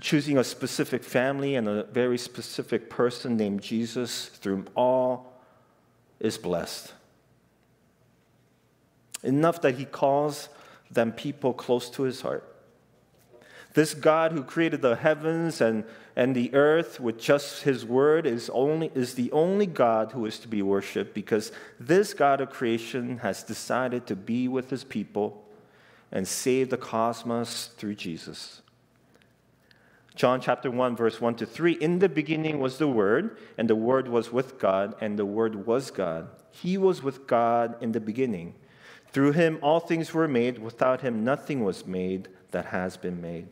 choosing 0.00 0.38
a 0.38 0.44
specific 0.44 1.04
family 1.04 1.56
and 1.56 1.68
a 1.68 1.84
very 1.84 2.18
specific 2.18 2.88
person 2.88 3.37
named 3.37 3.62
Jesus, 3.62 4.26
through 4.26 4.64
all 4.75 5.32
is 6.20 6.38
blessed. 6.38 6.92
Enough 9.22 9.61
that 9.62 9.76
he 9.76 9.84
calls 9.84 10.49
them 10.90 11.12
people 11.12 11.52
close 11.52 11.90
to 11.90 12.02
his 12.02 12.20
heart. 12.20 12.49
This 13.75 13.94
God 13.94 14.32
who 14.32 14.42
created 14.42 14.82
the 14.82 14.96
heavens 14.96 15.61
and, 15.61 15.84
and 16.14 16.34
the 16.34 16.52
earth 16.54 17.00
with 17.00 17.18
just 17.18 17.62
his 17.62 17.84
word 17.84 18.26
is, 18.26 18.50
only, 18.50 18.90
is 18.94 19.14
the 19.14 19.32
only 19.32 19.66
God 19.66 20.12
who 20.12 20.26
is 20.26 20.38
to 20.40 20.49
be 20.49 20.61
worshiped 20.61 21.14
because 21.14 21.52
this 21.80 22.12
God 22.12 22.40
of 22.40 22.50
creation 22.50 23.18
has 23.18 23.42
decided 23.42 24.06
to 24.06 24.16
be 24.16 24.46
with 24.46 24.68
his 24.68 24.84
people 24.84 25.42
and 26.11 26.28
save 26.28 26.68
the 26.68 26.76
cosmos 26.76 27.70
through 27.78 27.94
Jesus. 27.94 28.62
John 30.14 30.40
chapter 30.40 30.71
1, 30.71 30.95
verse 30.95 31.21
1 31.21 31.37
to 31.37 31.47
3 31.47 31.73
In 31.73 31.99
the 31.99 32.09
beginning 32.09 32.59
was 32.59 32.78
the 32.78 32.88
Word, 32.88 33.38
and 33.57 33.69
the 33.69 33.76
Word 33.76 34.09
was 34.09 34.31
with 34.31 34.59
God, 34.59 34.95
and 35.00 35.19
the 35.19 35.26
Word 35.26 35.66
was 35.66 35.90
God. 35.90 36.28
He 36.50 36.76
was 36.76 37.02
with 37.02 37.26
God 37.26 37.76
in 37.81 37.92
the 37.92 38.00
beginning. 38.00 38.54
Through 39.11 39.33
him 39.33 39.59
all 39.62 39.81
things 39.81 40.12
were 40.12 40.28
made. 40.28 40.59
Without 40.59 41.00
him 41.00 41.25
nothing 41.25 41.64
was 41.64 41.87
made 41.87 42.28
that 42.50 42.66
has 42.66 42.97
been 42.97 43.21
made. 43.21 43.49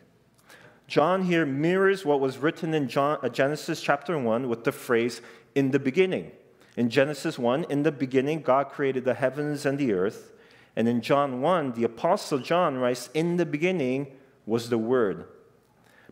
John 0.86 1.22
here 1.22 1.46
mirrors 1.46 2.04
what 2.04 2.20
was 2.20 2.38
written 2.38 2.74
in 2.74 2.88
John, 2.88 3.18
uh, 3.22 3.28
Genesis 3.28 3.80
chapter 3.80 4.18
1 4.18 4.48
with 4.48 4.64
the 4.64 4.72
phrase, 4.72 5.22
in 5.54 5.70
the 5.70 5.78
beginning. 5.78 6.32
In 6.76 6.90
Genesis 6.90 7.38
1, 7.38 7.64
in 7.64 7.82
the 7.82 7.92
beginning, 7.92 8.42
God 8.42 8.70
created 8.70 9.04
the 9.04 9.14
heavens 9.14 9.66
and 9.66 9.78
the 9.78 9.92
earth. 9.92 10.32
And 10.76 10.88
in 10.88 11.00
John 11.00 11.40
1, 11.40 11.72
the 11.72 11.84
Apostle 11.84 12.38
John 12.38 12.78
writes, 12.78 13.10
in 13.14 13.36
the 13.36 13.46
beginning 13.46 14.08
was 14.46 14.68
the 14.68 14.78
Word. 14.78 15.26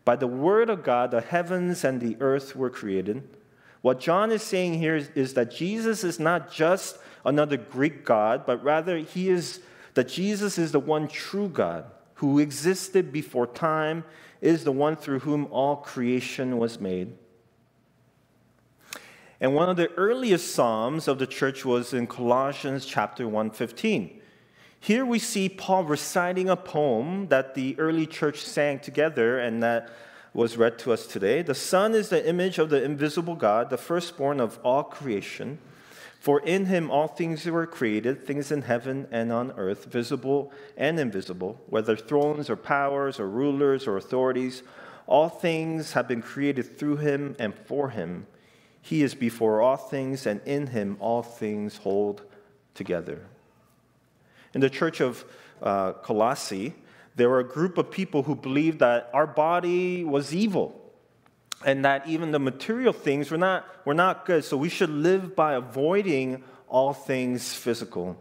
By 0.09 0.15
the 0.15 0.25
Word 0.25 0.71
of 0.71 0.81
God, 0.81 1.11
the 1.11 1.21
heavens 1.21 1.83
and 1.83 2.01
the 2.01 2.17
earth 2.19 2.55
were 2.55 2.71
created. 2.71 3.21
What 3.81 3.99
John 3.99 4.31
is 4.31 4.41
saying 4.41 4.79
here 4.79 4.95
is, 4.95 5.11
is 5.13 5.35
that 5.35 5.51
Jesus 5.51 6.03
is 6.03 6.19
not 6.19 6.51
just 6.51 6.97
another 7.23 7.57
Greek 7.57 8.05
God, 8.05 8.43
but 8.43 8.63
rather 8.63 8.97
he 8.97 9.29
is 9.29 9.61
that 9.93 10.07
Jesus 10.07 10.57
is 10.57 10.71
the 10.71 10.79
one 10.79 11.07
true 11.07 11.47
God 11.47 11.85
who 12.15 12.39
existed 12.39 13.11
before 13.11 13.45
time, 13.45 14.03
is 14.41 14.63
the 14.63 14.71
one 14.71 14.95
through 14.95 15.19
whom 15.19 15.45
all 15.51 15.75
creation 15.75 16.57
was 16.57 16.79
made. 16.79 17.15
And 19.39 19.53
one 19.53 19.69
of 19.69 19.77
the 19.77 19.91
earliest 19.91 20.55
psalms 20.55 21.07
of 21.07 21.19
the 21.19 21.27
church 21.27 21.63
was 21.63 21.93
in 21.93 22.07
Colossians 22.07 22.83
chapter 22.83 23.25
115. 23.25 24.18
Here 24.79 25.05
we 25.05 25.19
see 25.19 25.49
Paul 25.49 25.83
reciting 25.83 26.49
a 26.49 26.55
poem 26.55 27.27
that 27.27 27.53
the 27.53 27.77
early 27.77 28.07
church 28.07 28.41
sang 28.41 28.79
together 28.79 29.37
and 29.39 29.61
that 29.61 29.89
was 30.33 30.57
read 30.57 30.79
to 30.79 30.93
us 30.93 31.05
today. 31.05 31.41
The 31.41 31.55
Son 31.55 31.93
is 31.93 32.09
the 32.09 32.27
image 32.27 32.59
of 32.59 32.69
the 32.69 32.83
invisible 32.83 33.35
God, 33.35 33.69
the 33.69 33.77
firstborn 33.77 34.39
of 34.39 34.57
all 34.63 34.83
creation. 34.83 35.59
For 36.19 36.41
in 36.41 36.65
him 36.65 36.91
all 36.91 37.07
things 37.07 37.45
were 37.45 37.65
created, 37.65 38.25
things 38.25 38.51
in 38.51 38.63
heaven 38.63 39.07
and 39.11 39.31
on 39.31 39.51
earth, 39.57 39.85
visible 39.85 40.51
and 40.77 40.99
invisible, 40.99 41.59
whether 41.67 41.95
thrones 41.95 42.49
or 42.49 42.55
powers 42.55 43.19
or 43.19 43.27
rulers 43.27 43.87
or 43.87 43.97
authorities. 43.97 44.63
All 45.07 45.29
things 45.29 45.93
have 45.93 46.07
been 46.07 46.21
created 46.21 46.77
through 46.77 46.97
him 46.97 47.35
and 47.39 47.53
for 47.53 47.89
him. 47.89 48.27
He 48.81 49.01
is 49.01 49.15
before 49.15 49.61
all 49.61 49.77
things, 49.77 50.25
and 50.25 50.41
in 50.45 50.67
him 50.67 50.97
all 50.99 51.23
things 51.23 51.77
hold 51.77 52.23
together. 52.75 53.25
In 54.53 54.61
the 54.61 54.69
church 54.69 55.01
of 55.01 55.25
uh, 55.61 55.93
Colossae, 55.93 56.73
there 57.15 57.29
were 57.29 57.39
a 57.39 57.47
group 57.47 57.77
of 57.77 57.91
people 57.91 58.23
who 58.23 58.35
believed 58.35 58.79
that 58.79 59.09
our 59.13 59.27
body 59.27 60.03
was 60.03 60.33
evil 60.33 60.79
and 61.65 61.83
that 61.83 62.07
even 62.07 62.31
the 62.31 62.39
material 62.39 62.93
things 62.93 63.29
were 63.29 63.37
not, 63.37 63.65
were 63.85 63.93
not 63.93 64.25
good. 64.25 64.45
So 64.45 64.55
we 64.55 64.69
should 64.69 64.89
live 64.89 65.35
by 65.35 65.53
avoiding 65.55 66.43
all 66.67 66.93
things 66.93 67.53
physical. 67.53 68.17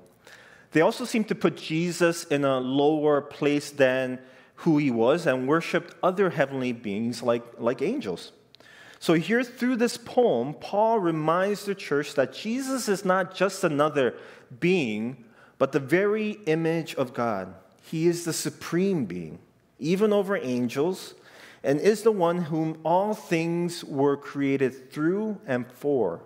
They 0.73 0.81
also 0.81 1.05
seem 1.05 1.25
to 1.25 1.35
put 1.35 1.57
Jesus 1.57 2.25
in 2.25 2.45
a 2.45 2.59
lower 2.59 3.21
place 3.21 3.71
than 3.71 4.19
who 4.57 4.79
he 4.79 4.91
was 4.91 5.27
and 5.27 5.47
worshiped 5.47 5.95
other 6.03 6.31
heavenly 6.31 6.73
beings 6.73 7.23
like, 7.23 7.45
like 7.59 7.81
angels. 7.81 8.33
So, 9.01 9.15
here 9.15 9.45
through 9.45 9.77
this 9.77 9.97
poem, 9.97 10.55
Paul 10.55 10.99
reminds 10.99 11.65
the 11.65 11.77
church 11.77 12.15
that 12.15 12.33
Jesus 12.33 12.89
is 12.89 13.05
not 13.05 13.33
just 13.33 13.63
another 13.63 14.17
being, 14.59 15.25
but 15.59 15.73
the 15.73 15.81
very 15.81 16.33
image 16.47 16.95
of 16.95 17.12
God. 17.12 17.55
He 17.83 18.07
is 18.07 18.25
the 18.25 18.33
supreme 18.33 19.05
being, 19.05 19.38
even 19.79 20.12
over 20.12 20.37
angels, 20.37 21.15
and 21.62 21.81
is 21.81 22.03
the 22.03 22.12
one 22.12 22.43
whom 22.43 22.79
all 22.85 23.15
things 23.15 23.85
were 23.85 24.17
created 24.17 24.91
through 24.93 25.41
and 25.47 25.67
for. 25.73 26.21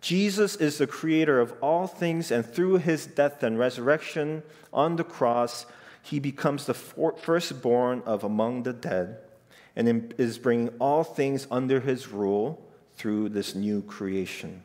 Jesus 0.00 0.56
is 0.56 0.78
the 0.78 0.86
creator 0.86 1.40
of 1.40 1.54
all 1.60 1.86
things, 1.86 2.30
and 2.30 2.44
through 2.44 2.78
his 2.78 3.06
death 3.06 3.42
and 3.42 3.58
resurrection 3.58 4.42
on 4.72 4.96
the 4.96 5.04
cross, 5.04 5.66
he 6.02 6.18
becomes 6.18 6.66
the 6.66 6.74
firstborn 6.74 8.02
of 8.06 8.24
among 8.24 8.62
the 8.62 8.72
dead 8.72 9.18
and 9.76 10.14
is 10.18 10.38
bringing 10.38 10.70
all 10.78 11.04
things 11.04 11.46
under 11.50 11.80
his 11.80 12.08
rule 12.08 12.66
through 12.94 13.28
this 13.28 13.54
new 13.54 13.82
creation. 13.82 14.62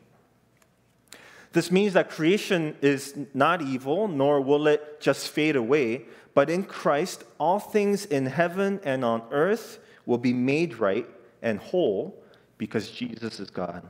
This 1.52 1.70
means 1.70 1.94
that 1.94 2.10
creation 2.10 2.76
is 2.82 3.16
not 3.32 3.62
evil, 3.62 4.08
nor 4.08 4.40
will 4.40 4.66
it 4.66 5.00
just 5.00 5.28
fade 5.30 5.56
away, 5.56 6.04
but 6.34 6.50
in 6.50 6.64
Christ, 6.64 7.24
all 7.38 7.58
things 7.58 8.04
in 8.04 8.26
heaven 8.26 8.80
and 8.84 9.04
on 9.04 9.22
earth 9.30 9.78
will 10.04 10.18
be 10.18 10.32
made 10.32 10.78
right 10.78 11.06
and 11.40 11.58
whole 11.58 12.22
because 12.58 12.90
Jesus 12.90 13.40
is 13.40 13.50
God. 13.50 13.86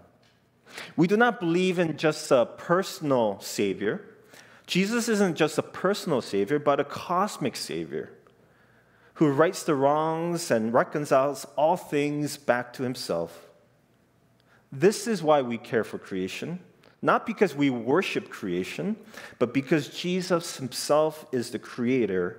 We 0.97 1.07
do 1.07 1.17
not 1.17 1.41
believe 1.41 1.79
in 1.79 1.97
just 1.97 2.31
a 2.31 2.47
personal 2.47 3.41
Savior. 3.41 4.05
Jesus 4.67 5.09
isn't 5.09 5.37
just 5.37 5.59
a 5.59 5.63
personal 5.63 6.21
Savior, 6.21 6.59
but 6.59 6.81
a 6.81 6.85
cosmic 6.85 7.57
Savior 7.57 8.11
who 9.15 9.31
rights 9.31 9.63
the 9.63 9.75
wrongs 9.75 10.51
and 10.51 10.75
reconciles 10.75 11.47
all 11.57 11.77
things 11.77 12.37
back 12.37 12.73
to 12.75 12.83
Himself. 12.83 13.49
This 14.71 15.07
is 15.07 15.23
why 15.23 15.41
we 15.41 15.57
care 15.57 15.85
for 15.85 15.99
creation, 15.99 16.61
not 17.07 17.25
because 17.25 17.55
we 17.55 17.71
worship 17.71 18.29
creation, 18.29 18.97
but 19.39 19.55
because 19.55 19.89
Jesus 19.89 20.59
Himself 20.59 21.25
is 21.33 21.51
the 21.51 21.59
Creator, 21.59 22.39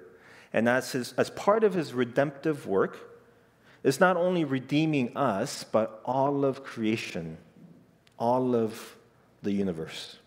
and 0.54 0.70
as, 0.70 0.92
his, 0.92 1.14
as 1.18 1.32
part 1.32 1.64
of 1.64 1.74
His 1.74 1.94
redemptive 1.94 2.68
work, 2.68 3.00
is 3.84 4.00
not 4.00 4.18
only 4.18 4.44
redeeming 4.44 5.16
us, 5.18 5.64
but 5.64 6.02
all 6.06 6.46
of 6.46 6.64
creation 6.64 7.38
all 8.18 8.56
of 8.56 8.96
the 9.44 9.52
universe. 9.52 10.18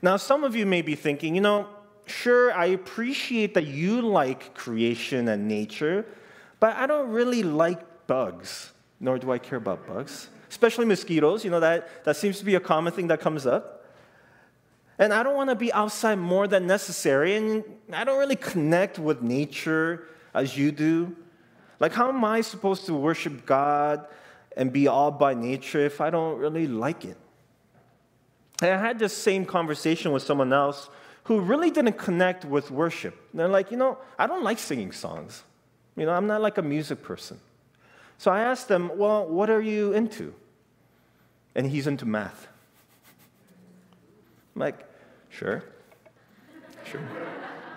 Now, 0.00 0.16
some 0.16 0.44
of 0.44 0.56
you 0.56 0.66
may 0.66 0.82
be 0.82 0.94
thinking, 0.94 1.34
you 1.34 1.40
know, 1.40 1.68
sure, 2.06 2.52
I 2.52 2.66
appreciate 2.66 3.54
that 3.54 3.66
you 3.66 4.02
like 4.02 4.54
creation 4.54 5.28
and 5.28 5.46
nature, 5.46 6.04
but 6.60 6.76
I 6.76 6.86
don't 6.86 7.10
really 7.10 7.42
like 7.42 8.06
bugs, 8.06 8.72
nor 9.00 9.18
do 9.18 9.30
I 9.30 9.38
care 9.38 9.58
about 9.58 9.86
bugs, 9.86 10.28
especially 10.52 10.84
mosquitoes. 10.84 11.44
You 11.44 11.50
know, 11.50 11.60
that, 11.60 12.04
that 12.04 12.16
seems 12.16 12.38
to 12.38 12.44
be 12.44 12.54
a 12.54 12.60
common 12.60 12.92
thing 12.92 13.08
that 13.08 13.20
comes 13.20 13.46
up. 13.46 13.86
And 14.98 15.12
I 15.12 15.22
don't 15.22 15.34
want 15.34 15.48
to 15.50 15.56
be 15.56 15.72
outside 15.72 16.16
more 16.16 16.46
than 16.46 16.66
necessary, 16.66 17.34
and 17.34 17.64
I 17.92 18.04
don't 18.04 18.18
really 18.18 18.36
connect 18.36 18.98
with 18.98 19.22
nature 19.22 20.06
as 20.34 20.56
you 20.56 20.70
do. 20.70 21.16
Like, 21.80 21.92
how 21.92 22.10
am 22.10 22.24
I 22.24 22.42
supposed 22.42 22.86
to 22.86 22.94
worship 22.94 23.46
God 23.46 24.06
and 24.56 24.70
be 24.72 24.86
awed 24.86 25.18
by 25.18 25.32
nature 25.34 25.84
if 25.84 26.00
I 26.00 26.10
don't 26.10 26.38
really 26.38 26.68
like 26.68 27.04
it? 27.06 27.16
And 28.60 28.70
I 28.70 28.76
had 28.76 28.98
this 28.98 29.16
same 29.16 29.44
conversation 29.46 30.12
with 30.12 30.22
someone 30.22 30.52
else 30.52 30.90
who 31.24 31.40
really 31.40 31.70
didn't 31.70 31.96
connect 31.98 32.44
with 32.44 32.70
worship. 32.70 33.16
They're 33.32 33.48
like, 33.48 33.70
you 33.70 33.78
know, 33.78 33.98
I 34.18 34.26
don't 34.26 34.44
like 34.44 34.58
singing 34.58 34.92
songs. 34.92 35.42
You 35.96 36.04
know, 36.04 36.12
I'm 36.12 36.26
not 36.26 36.42
like 36.42 36.58
a 36.58 36.62
music 36.62 37.02
person. 37.02 37.40
So 38.18 38.30
I 38.30 38.40
asked 38.40 38.68
them, 38.68 38.90
well, 38.96 39.26
what 39.26 39.50
are 39.50 39.60
you 39.60 39.94
into? 39.94 40.34
And 41.54 41.66
he's 41.66 41.86
into 41.86 42.06
math. 42.06 42.48
I'm 44.54 44.60
like, 44.60 44.78
sure, 45.30 45.62
sure, 46.84 47.00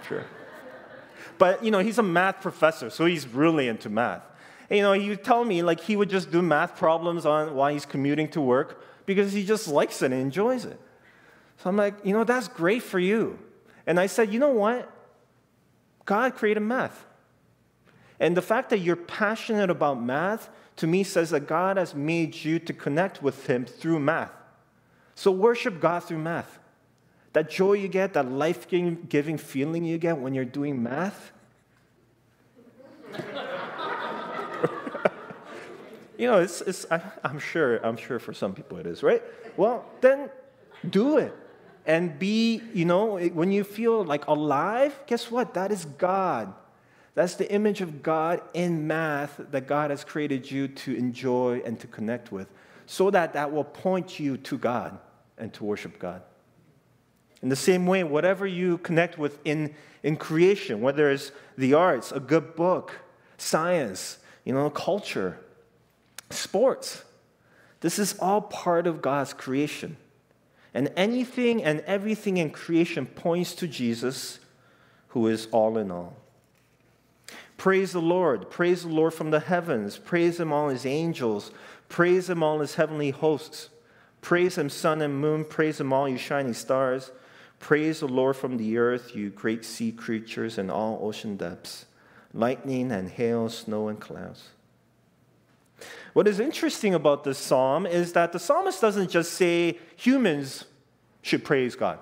sure. 0.07 0.25
But, 1.37 1.63
you 1.63 1.71
know, 1.71 1.79
he's 1.79 1.97
a 1.97 2.03
math 2.03 2.41
professor, 2.41 2.89
so 2.89 3.05
he's 3.05 3.27
really 3.27 3.67
into 3.67 3.89
math. 3.89 4.23
And, 4.69 4.77
you 4.77 4.83
know, 4.83 4.93
he 4.93 5.09
would 5.09 5.23
tell 5.23 5.43
me 5.43 5.61
like 5.61 5.81
he 5.81 5.95
would 5.95 6.09
just 6.09 6.31
do 6.31 6.41
math 6.41 6.77
problems 6.77 7.25
on 7.25 7.55
while 7.55 7.71
he's 7.71 7.85
commuting 7.85 8.29
to 8.29 8.41
work 8.41 8.83
because 9.05 9.33
he 9.33 9.45
just 9.45 9.67
likes 9.67 10.01
it 10.01 10.11
and 10.11 10.21
enjoys 10.21 10.65
it. 10.65 10.79
So 11.57 11.69
I'm 11.69 11.77
like, 11.77 11.93
you 12.03 12.13
know, 12.13 12.23
that's 12.23 12.47
great 12.47 12.83
for 12.83 12.99
you. 12.99 13.39
And 13.85 13.99
I 13.99 14.07
said, 14.07 14.33
you 14.33 14.39
know 14.39 14.49
what? 14.49 14.91
God 16.05 16.35
created 16.35 16.61
math. 16.61 17.05
And 18.19 18.35
the 18.35 18.41
fact 18.41 18.69
that 18.69 18.79
you're 18.79 18.95
passionate 18.95 19.69
about 19.69 20.01
math 20.01 20.49
to 20.77 20.87
me 20.87 21.03
says 21.03 21.29
that 21.29 21.47
God 21.47 21.77
has 21.77 21.95
made 21.95 22.35
you 22.35 22.59
to 22.59 22.73
connect 22.73 23.23
with 23.23 23.47
Him 23.47 23.65
through 23.65 23.99
math. 23.99 24.31
So 25.15 25.31
worship 25.31 25.79
God 25.79 26.03
through 26.03 26.19
math. 26.19 26.59
That 27.33 27.49
joy 27.49 27.73
you 27.73 27.87
get, 27.87 28.13
that 28.13 28.29
life 28.29 28.67
giving 28.69 29.37
feeling 29.37 29.83
you 29.83 29.97
get 29.97 30.17
when 30.17 30.33
you're 30.33 30.45
doing 30.45 30.81
math, 30.81 31.31
You 36.17 36.27
know, 36.27 36.39
it's, 36.39 36.61
it's 36.61 36.85
I, 36.89 37.01
I'm 37.23 37.39
sure, 37.39 37.77
I'm 37.85 37.97
sure 37.97 38.19
for 38.19 38.33
some 38.33 38.53
people 38.53 38.77
it 38.77 38.85
is, 38.85 39.03
right? 39.03 39.21
Well, 39.57 39.85
then 40.01 40.29
do 40.89 41.17
it. 41.17 41.33
And 41.85 42.17
be, 42.17 42.61
you 42.73 42.85
know, 42.85 43.17
when 43.17 43.51
you 43.51 43.63
feel 43.63 44.03
like 44.03 44.25
alive, 44.27 44.97
guess 45.07 45.29
what? 45.29 45.53
That 45.53 45.71
is 45.71 45.85
God. 45.85 46.53
That's 47.15 47.35
the 47.35 47.51
image 47.51 47.81
of 47.81 48.03
God 48.03 48.41
in 48.53 48.87
math 48.87 49.39
that 49.51 49.67
God 49.67 49.89
has 49.89 50.03
created 50.03 50.51
you 50.51 50.67
to 50.67 50.95
enjoy 50.95 51.61
and 51.65 51.79
to 51.79 51.87
connect 51.87 52.31
with, 52.31 52.49
so 52.85 53.09
that 53.09 53.33
that 53.33 53.51
will 53.51 53.63
point 53.63 54.19
you 54.19 54.37
to 54.37 54.57
God 54.57 54.99
and 55.37 55.51
to 55.53 55.63
worship 55.63 55.97
God. 55.97 56.21
In 57.41 57.49
the 57.49 57.55
same 57.55 57.85
way, 57.85 58.03
whatever 58.03 58.45
you 58.45 58.77
connect 58.79 59.17
with 59.17 59.39
in, 59.45 59.73
in 60.03 60.17
creation, 60.17 60.81
whether 60.81 61.09
it's 61.09 61.31
the 61.57 61.73
arts, 61.73 62.11
a 62.11 62.19
good 62.19 62.55
book, 62.55 62.99
science, 63.37 64.17
you 64.43 64.53
know, 64.53 64.69
culture, 64.69 65.39
sports. 66.29 67.03
This 67.81 67.99
is 67.99 68.17
all 68.19 68.41
part 68.41 68.87
of 68.87 69.01
God's 69.01 69.33
creation. 69.33 69.97
And 70.73 70.91
anything 70.97 71.63
and 71.63 71.81
everything 71.81 72.37
in 72.37 72.49
creation 72.49 73.05
points 73.05 73.53
to 73.55 73.67
Jesus, 73.67 74.39
who 75.09 75.27
is 75.27 75.47
all 75.51 75.77
in 75.77 75.91
all. 75.91 76.17
Praise 77.57 77.93
the 77.93 78.01
Lord. 78.01 78.49
Praise 78.49 78.83
the 78.83 78.89
Lord 78.89 79.13
from 79.13 79.31
the 79.31 79.39
heavens. 79.39 79.97
Praise 79.97 80.39
Him, 80.39 80.51
all 80.51 80.69
His 80.69 80.85
angels. 80.85 81.51
Praise 81.89 82.29
Him, 82.29 82.43
all 82.43 82.59
His 82.59 82.75
heavenly 82.75 83.11
hosts. 83.11 83.69
Praise 84.21 84.57
Him, 84.57 84.69
sun 84.69 85.01
and 85.01 85.19
moon. 85.19 85.45
Praise 85.45 85.79
Him, 85.79 85.93
all 85.93 86.09
you 86.09 86.17
shining 86.17 86.53
stars. 86.53 87.11
Praise 87.59 88.01
the 88.01 88.07
Lord 88.07 88.35
from 88.35 88.57
the 88.57 88.77
earth, 88.77 89.15
you 89.15 89.29
great 89.29 89.65
sea 89.65 89.91
creatures 89.91 90.57
and 90.57 90.69
all 90.69 90.99
ocean 91.01 91.37
depths, 91.37 91.85
lightning 92.33 92.91
and 92.91 93.09
hail, 93.09 93.49
snow 93.49 93.87
and 93.87 93.99
clouds. 93.99 94.49
What 96.13 96.27
is 96.27 96.39
interesting 96.39 96.93
about 96.93 97.23
this 97.23 97.37
psalm 97.37 97.85
is 97.85 98.13
that 98.13 98.31
the 98.31 98.39
psalmist 98.39 98.81
doesn't 98.81 99.09
just 99.09 99.33
say 99.33 99.79
humans 99.95 100.65
should 101.21 101.43
praise 101.43 101.75
God. 101.75 101.99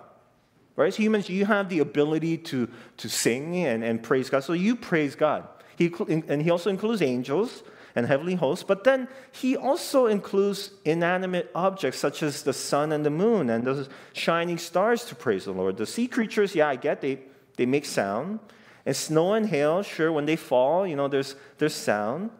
Right? 0.75 0.87
As 0.87 0.95
humans, 0.95 1.29
you 1.29 1.45
have 1.45 1.69
the 1.69 1.79
ability 1.79 2.37
to, 2.37 2.67
to 2.97 3.09
sing 3.09 3.55
and, 3.57 3.83
and 3.83 4.01
praise 4.01 4.29
God. 4.29 4.43
So 4.43 4.53
you 4.53 4.75
praise 4.75 5.15
God. 5.15 5.47
He, 5.77 5.93
and 6.07 6.41
he 6.41 6.49
also 6.49 6.69
includes 6.69 7.01
angels 7.01 7.63
and 7.95 8.07
heavenly 8.07 8.35
hosts, 8.35 8.63
but 8.63 8.83
then 8.83 9.07
he 9.31 9.55
also 9.55 10.07
includes 10.07 10.71
inanimate 10.83 11.51
objects 11.53 11.99
such 11.99 12.23
as 12.23 12.41
the 12.41 12.53
sun 12.53 12.91
and 12.91 13.05
the 13.05 13.11
moon 13.11 13.51
and 13.51 13.65
the 13.65 13.87
shining 14.13 14.57
stars 14.57 15.05
to 15.05 15.15
praise 15.15 15.45
the 15.45 15.51
Lord. 15.51 15.77
The 15.77 15.85
sea 15.85 16.07
creatures, 16.07 16.55
yeah, 16.55 16.69
I 16.69 16.75
get 16.75 17.01
they, 17.01 17.19
they 17.55 17.67
make 17.67 17.85
sound. 17.85 18.39
And 18.85 18.95
snow 18.95 19.33
and 19.33 19.47
hail, 19.47 19.83
sure, 19.83 20.11
when 20.11 20.25
they 20.25 20.35
fall, 20.35 20.87
you 20.87 20.95
know, 20.95 21.07
there's, 21.07 21.35
there's 21.59 21.75
sound. 21.75 22.31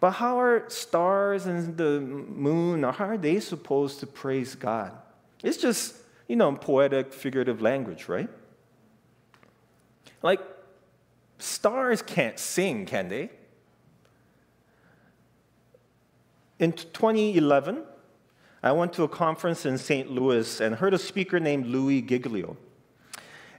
But 0.00 0.12
how 0.12 0.38
are 0.38 0.68
stars 0.68 1.46
and 1.46 1.76
the 1.76 2.00
moon, 2.00 2.82
how 2.82 3.06
are 3.06 3.16
they 3.16 3.40
supposed 3.40 4.00
to 4.00 4.06
praise 4.06 4.54
God? 4.54 4.92
It's 5.42 5.56
just, 5.56 5.96
you 6.28 6.36
know, 6.36 6.52
poetic, 6.54 7.12
figurative 7.12 7.60
language, 7.60 8.08
right? 8.08 8.28
Like, 10.22 10.40
stars 11.38 12.02
can't 12.02 12.38
sing, 12.38 12.86
can 12.86 13.08
they? 13.08 13.30
In 16.58 16.72
2011, 16.72 17.82
I 18.62 18.72
went 18.72 18.94
to 18.94 19.02
a 19.02 19.08
conference 19.08 19.66
in 19.66 19.76
St. 19.76 20.10
Louis 20.10 20.60
and 20.60 20.76
heard 20.76 20.94
a 20.94 20.98
speaker 20.98 21.38
named 21.38 21.66
Louis 21.66 22.00
Giglio. 22.00 22.56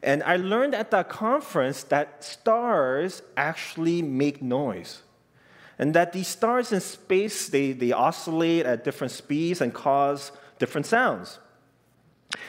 And 0.01 0.23
I 0.23 0.37
learned 0.37 0.73
at 0.73 0.91
that 0.91 1.09
conference 1.09 1.83
that 1.83 2.23
stars 2.23 3.21
actually 3.37 4.01
make 4.01 4.41
noise 4.41 5.01
and 5.77 5.93
that 5.93 6.13
these 6.13 6.27
stars 6.27 6.71
in 6.71 6.79
space 6.79 7.49
they, 7.49 7.71
they 7.73 7.91
oscillate 7.91 8.65
at 8.65 8.83
different 8.83 9.11
speeds 9.11 9.61
and 9.61 9.73
cause 9.73 10.31
different 10.57 10.87
sounds 10.87 11.39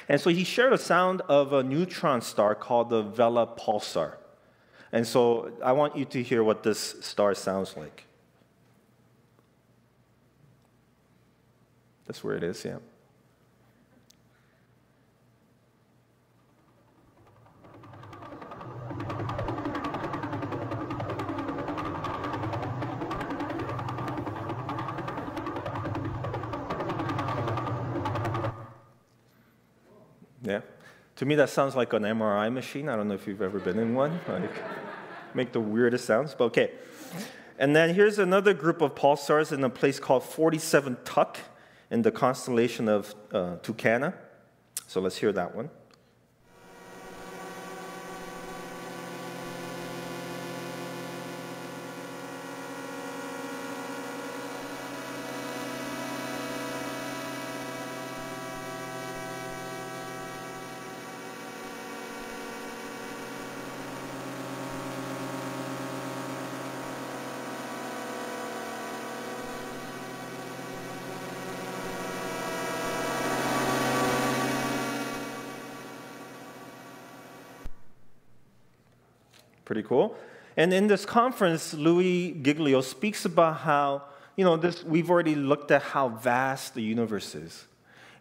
And 0.09 0.21
so 0.21 0.31
he 0.31 0.45
shared 0.45 0.73
a 0.73 0.79
sound 0.79 1.23
of 1.23 1.53
a 1.53 1.63
neutron 1.63 2.21
star 2.21 2.55
called 2.55 2.91
the 2.91 3.03
Vela 3.03 3.47
pulsar. 3.47 4.15
And 4.93 5.07
so 5.07 5.53
I 5.63 5.73
want 5.73 5.97
you 5.97 6.05
to 6.07 6.23
hear 6.23 6.43
what 6.45 6.63
this 6.63 6.97
star 7.01 7.35
sounds 7.35 7.77
like. 7.77 8.05
That's 12.07 12.23
where 12.23 12.37
it 12.37 12.43
is, 12.43 12.65
yeah. 12.65 12.79
To 31.17 31.25
me, 31.25 31.35
that 31.37 31.49
sounds 31.49 31.75
like 31.75 31.93
an 31.93 32.03
MRI 32.03 32.53
machine. 32.53 32.89
I 32.89 32.97
don't 32.97 33.09
know 33.09 33.15
if 33.15 33.27
you've 33.27 33.43
ever 33.43 33.59
been 33.59 33.79
in 33.79 33.95
one. 33.95 34.21
Like, 34.29 34.53
make 35.35 35.53
the 35.53 35.61
weirdest 35.61 36.07
sounds, 36.07 36.35
but 36.35 36.45
okay. 36.45 36.73
And 37.59 37.75
then 37.75 37.95
here's 37.95 38.19
another 38.19 38.55
group 38.55 38.81
of 38.81 38.95
pulsars 38.95 39.53
in 39.53 39.63
a 39.65 39.71
place 39.71 39.99
called 39.99 40.25
47 40.25 40.97
Tuc 41.05 41.37
in 41.91 42.03
the 42.03 42.11
constellation 42.11 42.89
of 42.89 43.15
uh, 43.33 43.57
Tucana. 43.63 44.15
So 44.87 45.01
let's 45.01 45.17
hear 45.17 45.33
that 45.33 45.55
one. 45.55 45.71
Pretty 79.67 79.83
cool. 79.83 80.17
And 80.57 80.73
in 80.73 80.87
this 80.87 81.05
conference, 81.05 81.75
Louis 81.75 82.33
Giglio 82.33 82.81
speaks 82.81 83.27
about 83.27 83.59
how, 83.59 84.05
you 84.37 84.45
know, 84.45 84.57
this, 84.57 84.83
we've 84.83 85.11
already 85.11 85.35
looked 85.35 85.71
at 85.71 85.83
how 85.83 86.09
vast 86.09 86.75
the 86.75 86.83
universe 86.83 87.35
is. 87.35 87.67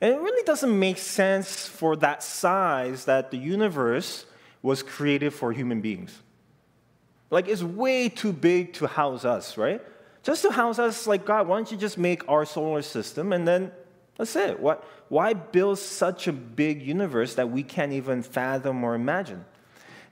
And 0.02 0.14
it 0.14 0.20
really 0.20 0.44
doesn't 0.44 0.78
make 0.78 0.98
sense 0.98 1.68
for 1.68 1.96
that 1.98 2.22
size 2.22 3.06
that 3.06 3.32
the 3.32 3.38
universe 3.38 4.26
was 4.62 4.84
created 4.84 5.34
for 5.34 5.54
human 5.54 5.80
beings. 5.80 6.20
Like, 7.30 7.48
it's 7.48 7.64
way 7.64 8.10
too 8.10 8.34
big 8.34 8.74
to 8.74 8.88
house 8.88 9.24
us, 9.24 9.58
right? 9.58 9.82
Just 10.24 10.42
to 10.42 10.52
house 10.52 10.80
us, 10.80 11.08
like, 11.08 11.26
God, 11.26 11.48
why 11.48 11.58
don't 11.58 11.72
you 11.72 11.78
just 11.78 11.98
make 11.98 12.28
our 12.28 12.46
solar 12.46 12.82
system 12.82 13.32
and 13.32 13.48
then 13.48 13.72
that's 14.18 14.36
it? 14.36 14.60
What, 14.60 14.84
why 15.10 15.34
build 15.34 15.80
such 15.80 16.28
a 16.28 16.34
big 16.34 16.82
universe 16.82 17.36
that 17.36 17.50
we 17.50 17.64
can't 17.64 17.94
even 17.94 18.24
fathom 18.24 18.84
or 18.84 18.96
imagine? 18.96 19.46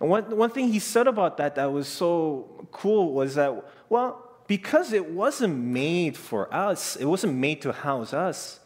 And 0.03 0.09
one, 0.09 0.35
one 0.35 0.49
thing 0.49 0.67
he 0.67 0.79
said 0.79 1.07
about 1.07 1.37
that 1.37 1.55
that 1.55 1.71
was 1.71 1.87
so 1.87 2.67
cool 2.73 3.13
was 3.13 3.35
that, 3.35 3.63
well, 3.87 4.31
because 4.47 4.91
it 4.91 5.09
wasn't 5.09 5.57
made 5.57 6.17
for 6.17 6.53
us, 6.53 6.97
it 6.97 7.05
wasn't 7.05 7.35
made 7.35 7.61
to 7.61 7.71
house 7.71 8.13
us, 8.13 8.59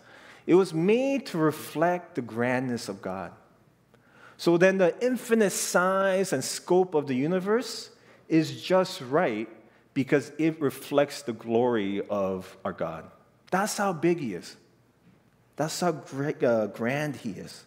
it 0.47 0.56
was 0.56 0.73
made 0.73 1.28
to 1.28 1.38
reflect 1.38 2.15
the 2.15 2.23
grandness 2.23 2.89
of 2.89 3.04
God. 3.04 3.34
So 4.38 4.58
then 4.58 4.80
the 4.80 4.95
infinite 5.00 5.52
size 5.52 6.34
and 6.34 6.43
scope 6.43 6.95
of 6.95 7.06
the 7.06 7.13
universe 7.13 7.91
is 8.28 8.60
just 8.60 9.00
right 9.02 9.47
because 9.93 10.32
it 10.39 10.60
reflects 10.60 11.21
the 11.21 11.34
glory 11.34 12.02
of 12.10 12.58
our 12.65 12.73
God. 12.73 13.12
That's 13.52 13.78
how 13.78 13.93
big 13.93 14.17
He 14.19 14.34
is. 14.34 14.56
That's 15.56 15.80
how 15.80 15.91
great, 15.91 16.41
uh, 16.41 16.65
grand 16.65 17.17
He 17.17 17.30
is. 17.30 17.63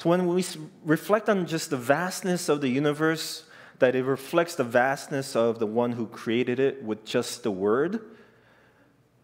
So 0.00 0.08
when 0.08 0.26
we 0.26 0.42
reflect 0.82 1.28
on 1.28 1.46
just 1.46 1.68
the 1.68 1.76
vastness 1.76 2.48
of 2.48 2.62
the 2.62 2.70
universe, 2.70 3.44
that 3.80 3.94
it 3.94 4.02
reflects 4.02 4.54
the 4.54 4.64
vastness 4.64 5.36
of 5.36 5.58
the 5.58 5.66
one 5.66 5.92
who 5.92 6.06
created 6.06 6.58
it 6.58 6.82
with 6.82 7.04
just 7.04 7.42
the 7.42 7.50
word, 7.50 8.00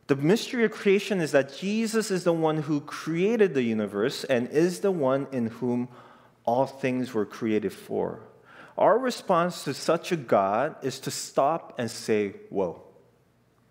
the 0.06 0.16
mystery 0.16 0.64
of 0.66 0.72
creation 0.72 1.22
is 1.22 1.32
that 1.32 1.56
Jesus 1.56 2.10
is 2.10 2.24
the 2.24 2.32
one 2.34 2.58
who 2.58 2.82
created 2.82 3.54
the 3.54 3.62
universe 3.62 4.24
and 4.24 4.50
is 4.50 4.80
the 4.80 4.90
one 4.90 5.26
in 5.32 5.46
whom 5.46 5.88
all 6.44 6.66
things 6.66 7.14
were 7.14 7.24
created 7.24 7.72
for. 7.72 8.20
Our 8.76 8.98
response 8.98 9.64
to 9.64 9.72
such 9.72 10.12
a 10.12 10.16
God 10.16 10.76
is 10.82 11.00
to 11.00 11.10
stop 11.10 11.72
and 11.78 11.90
say, 11.90 12.34
Whoa, 12.50 12.82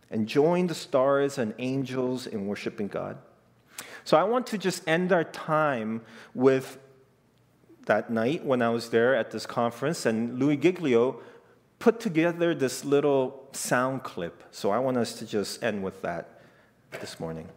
and 0.09 0.25
join 0.25 0.65
the 0.65 0.73
stars 0.73 1.37
and 1.37 1.53
angels 1.59 2.25
in 2.25 2.47
worshiping 2.47 2.87
God. 2.87 3.19
So 4.05 4.17
I 4.17 4.23
want 4.23 4.47
to 4.47 4.57
just 4.57 4.87
end 4.87 5.11
our 5.11 5.23
time 5.23 6.01
with 6.33 6.79
that 7.86 8.10
night 8.10 8.45
when 8.45 8.62
I 8.62 8.69
was 8.69 8.89
there 8.89 9.15
at 9.15 9.32
this 9.32 9.45
conference, 9.45 10.06
and 10.06 10.39
Louis 10.39 10.58
Giglio 10.58 11.21
put 11.80 12.00
together 12.00 12.56
this 12.56 12.86
little 12.86 13.48
sound 13.52 14.04
clip. 14.04 14.43
So 14.52 14.71
I 14.71 14.80
want 14.80 14.98
us 14.98 15.13
to 15.19 15.26
just 15.26 15.63
end 15.63 15.84
with 15.84 16.02
that 16.02 16.41
this 17.00 17.19
morning. 17.19 17.50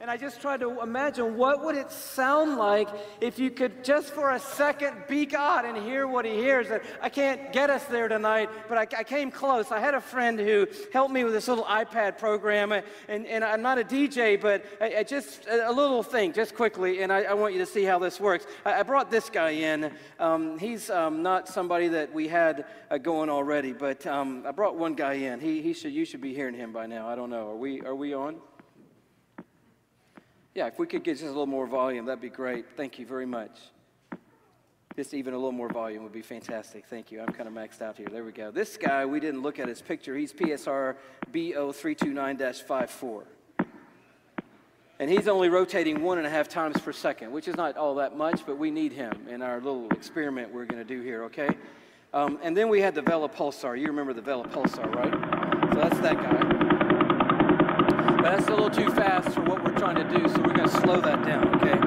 And 0.00 0.08
I 0.08 0.16
just 0.16 0.40
tried 0.40 0.60
to 0.60 0.80
imagine 0.80 1.36
what 1.36 1.64
would 1.64 1.74
it 1.74 1.90
sound 1.90 2.56
like 2.56 2.88
if 3.20 3.36
you 3.38 3.50
could 3.50 3.82
just 3.82 4.10
for 4.10 4.30
a 4.30 4.38
second 4.38 4.96
be 5.08 5.26
God 5.26 5.64
and 5.64 5.76
hear 5.76 6.06
what 6.06 6.24
he 6.24 6.34
hears. 6.34 6.70
And 6.70 6.80
I 7.02 7.08
can't 7.08 7.52
get 7.52 7.68
us 7.68 7.82
there 7.84 8.06
tonight, 8.06 8.48
but 8.68 8.78
I, 8.78 9.00
I 9.00 9.02
came 9.02 9.32
close. 9.32 9.72
I 9.72 9.80
had 9.80 9.94
a 9.94 10.00
friend 10.00 10.38
who 10.38 10.68
helped 10.92 11.12
me 11.12 11.24
with 11.24 11.32
this 11.32 11.48
little 11.48 11.64
iPad 11.64 12.16
program, 12.16 12.70
and, 12.72 13.26
and 13.26 13.42
I'm 13.42 13.60
not 13.60 13.78
a 13.78 13.84
DJ, 13.84 14.40
but 14.40 14.64
I, 14.80 14.98
I 14.98 15.02
just 15.02 15.46
a 15.48 15.72
little 15.72 16.04
thing, 16.04 16.32
just 16.32 16.54
quickly, 16.54 17.02
and 17.02 17.12
I, 17.12 17.22
I, 17.22 17.34
want 17.34 17.54
you 17.54 17.60
to 17.60 17.66
see 17.66 17.82
how 17.82 17.98
this 17.98 18.20
works. 18.20 18.46
I, 18.64 18.82
brought 18.84 19.10
this 19.10 19.28
guy 19.28 19.50
in. 19.50 19.90
Um, 20.20 20.58
he's 20.58 20.90
um, 20.90 21.22
not 21.22 21.48
somebody 21.48 21.88
that 21.88 22.12
we 22.12 22.28
had 22.28 22.66
uh, 22.90 22.98
going 22.98 23.30
already, 23.30 23.72
but 23.72 24.06
um, 24.06 24.44
I 24.46 24.52
brought 24.52 24.76
one 24.76 24.94
guy 24.94 25.14
in. 25.14 25.40
He, 25.40 25.60
he 25.60 25.72
should, 25.72 25.92
you 25.92 26.04
should 26.04 26.20
be 26.20 26.34
hearing 26.34 26.54
him 26.54 26.72
by 26.72 26.86
now. 26.86 27.08
I 27.08 27.16
don't 27.16 27.30
know. 27.30 27.50
Are 27.50 27.56
we, 27.56 27.80
are 27.82 27.94
we 27.96 28.14
on? 28.14 28.36
Yeah, 30.58 30.66
if 30.66 30.76
we 30.76 30.88
could 30.88 31.04
get 31.04 31.12
just 31.12 31.22
a 31.22 31.28
little 31.28 31.46
more 31.46 31.68
volume, 31.68 32.06
that'd 32.06 32.20
be 32.20 32.30
great. 32.30 32.64
Thank 32.76 32.98
you 32.98 33.06
very 33.06 33.26
much. 33.26 33.56
Just 34.96 35.14
even 35.14 35.32
a 35.32 35.36
little 35.36 35.52
more 35.52 35.68
volume 35.68 36.02
would 36.02 36.12
be 36.12 36.20
fantastic. 36.20 36.84
Thank 36.86 37.12
you. 37.12 37.20
I'm 37.20 37.32
kind 37.32 37.46
of 37.46 37.54
maxed 37.54 37.80
out 37.80 37.96
here. 37.96 38.08
There 38.10 38.24
we 38.24 38.32
go. 38.32 38.50
This 38.50 38.76
guy, 38.76 39.06
we 39.06 39.20
didn't 39.20 39.42
look 39.42 39.60
at 39.60 39.68
his 39.68 39.80
picture. 39.80 40.16
He's 40.16 40.32
PSR 40.32 40.96
BO329 41.30 42.60
54. 42.60 43.24
And 44.98 45.08
he's 45.08 45.28
only 45.28 45.48
rotating 45.48 46.02
one 46.02 46.18
and 46.18 46.26
a 46.26 46.30
half 46.30 46.48
times 46.48 46.80
per 46.80 46.90
second, 46.90 47.30
which 47.30 47.46
is 47.46 47.54
not 47.54 47.76
all 47.76 47.94
that 47.94 48.16
much, 48.16 48.44
but 48.44 48.58
we 48.58 48.72
need 48.72 48.92
him 48.92 49.28
in 49.28 49.42
our 49.42 49.60
little 49.60 49.88
experiment 49.92 50.52
we're 50.52 50.64
going 50.64 50.84
to 50.84 50.94
do 50.96 51.00
here, 51.02 51.22
okay? 51.22 51.50
Um, 52.12 52.36
and 52.42 52.56
then 52.56 52.68
we 52.68 52.80
had 52.80 52.96
the 52.96 53.02
Vela 53.02 53.28
Pulsar. 53.28 53.78
You 53.78 53.86
remember 53.86 54.12
the 54.12 54.22
Vela 54.22 54.48
Pulsar, 54.48 54.92
right? 54.92 55.72
So 55.72 55.78
that's 55.78 56.00
that 56.00 56.16
guy. 56.16 56.77
But 58.18 58.36
that's 58.36 58.48
a 58.48 58.50
little 58.50 58.68
too 58.68 58.90
fast 58.90 59.32
for 59.32 59.42
what 59.42 59.62
we're 59.62 59.78
trying 59.78 59.94
to 59.94 60.02
do, 60.02 60.28
so 60.28 60.42
we're 60.42 60.52
going 60.52 60.68
to 60.68 60.80
slow 60.80 61.00
that 61.00 61.24
down, 61.24 61.54
okay? 61.54 61.78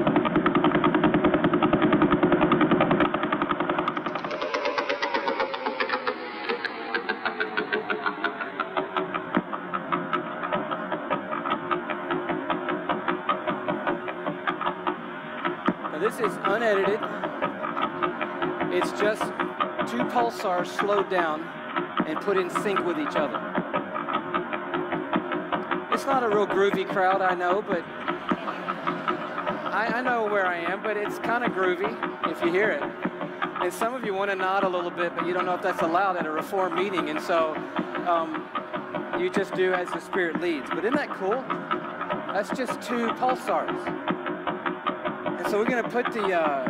Now 15.92 15.98
this 15.98 16.14
is 16.18 16.38
unedited. 16.44 16.98
It's 18.72 18.90
just 18.98 19.22
two 19.90 20.02
pulsars 20.08 20.68
slowed 20.78 21.10
down 21.10 21.42
and 22.06 22.18
put 22.20 22.38
in 22.38 22.48
sync 22.48 22.82
with 22.86 22.98
each 22.98 23.16
other. 23.16 23.51
It's 26.02 26.08
not 26.08 26.24
a 26.24 26.28
real 26.28 26.48
groovy 26.48 26.84
crowd, 26.84 27.22
I 27.22 27.36
know, 27.36 27.62
but 27.62 27.84
I, 29.72 29.86
I 29.94 30.02
know 30.02 30.24
where 30.24 30.44
I 30.44 30.56
am, 30.56 30.82
but 30.82 30.96
it's 30.96 31.20
kind 31.20 31.44
of 31.44 31.52
groovy 31.52 31.96
if 32.28 32.42
you 32.42 32.50
hear 32.50 32.70
it. 32.70 32.82
And 33.62 33.72
some 33.72 33.94
of 33.94 34.04
you 34.04 34.12
want 34.12 34.28
to 34.32 34.34
nod 34.34 34.64
a 34.64 34.68
little 34.68 34.90
bit, 34.90 35.14
but 35.14 35.28
you 35.28 35.32
don't 35.32 35.46
know 35.46 35.54
if 35.54 35.62
that's 35.62 35.80
allowed 35.80 36.16
at 36.16 36.26
a 36.26 36.30
reform 36.32 36.74
meeting, 36.74 37.08
and 37.08 37.20
so 37.20 37.54
um, 38.08 38.44
you 39.16 39.30
just 39.30 39.54
do 39.54 39.74
as 39.74 39.88
the 39.90 40.00
Spirit 40.00 40.40
leads. 40.40 40.68
But 40.70 40.80
isn't 40.80 40.96
that 40.96 41.14
cool? 41.14 41.40
That's 42.34 42.50
just 42.50 42.82
two 42.82 43.06
pulsars. 43.10 43.70
And 45.38 45.48
so 45.48 45.56
we're 45.56 45.70
going 45.70 45.84
to 45.84 45.88
put 45.88 46.12
the, 46.12 46.36
uh, 46.36 46.64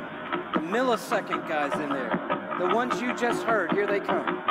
the 0.53 0.61
millisecond 0.61 1.49
guys 1.49 1.73
in 1.81 1.89
there. 1.89 2.21
The 2.59 2.75
ones 2.75 3.01
you 3.01 3.17
just 3.17 3.45
heard, 3.45 3.73
here 3.73 3.87
they 3.87 4.01
come. 4.01 4.42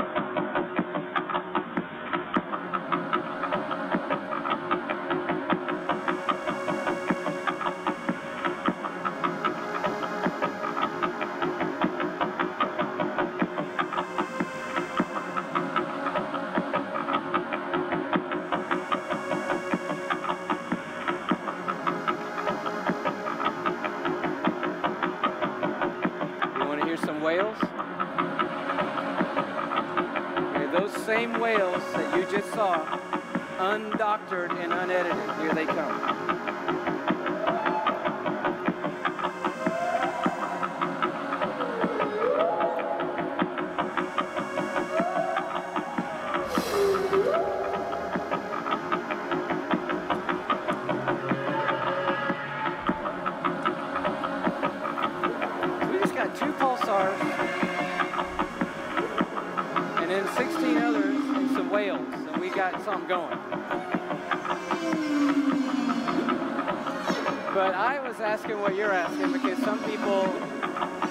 I 67.91 67.99
was 67.99 68.21
asking 68.21 68.57
what 68.61 68.75
you're 68.75 68.93
asking 68.93 69.33
because 69.33 69.57
some 69.65 69.83
people, 69.83 70.33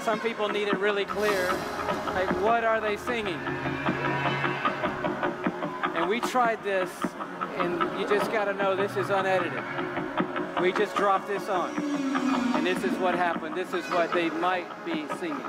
some 0.01 0.19
people 0.19 0.49
need 0.49 0.67
it 0.67 0.79
really 0.79 1.05
clear. 1.05 1.53
Like, 2.07 2.31
what 2.41 2.65
are 2.65 2.81
they 2.81 2.97
singing? 2.97 3.39
And 5.95 6.09
we 6.09 6.21
tried 6.21 6.65
this, 6.65 6.89
and 7.59 7.75
you 8.01 8.09
just 8.09 8.33
got 8.33 8.47
to 8.47 8.55
know 8.55 8.75
this 8.75 8.97
is 8.97 9.11
unedited. 9.11 9.63
We 10.63 10.73
just 10.73 10.97
dropped 10.97 11.29
this 11.29 11.51
on, 11.51 11.77
and 12.57 12.67
this 12.67 12.83
is 12.83 12.97
what 12.99 13.15
happened. 13.15 13.55
This 13.55 13.75
is 13.75 13.85
what 13.91 14.11
they 14.15 14.31
might 14.31 14.67
be 14.87 15.05
singing. 15.19 15.45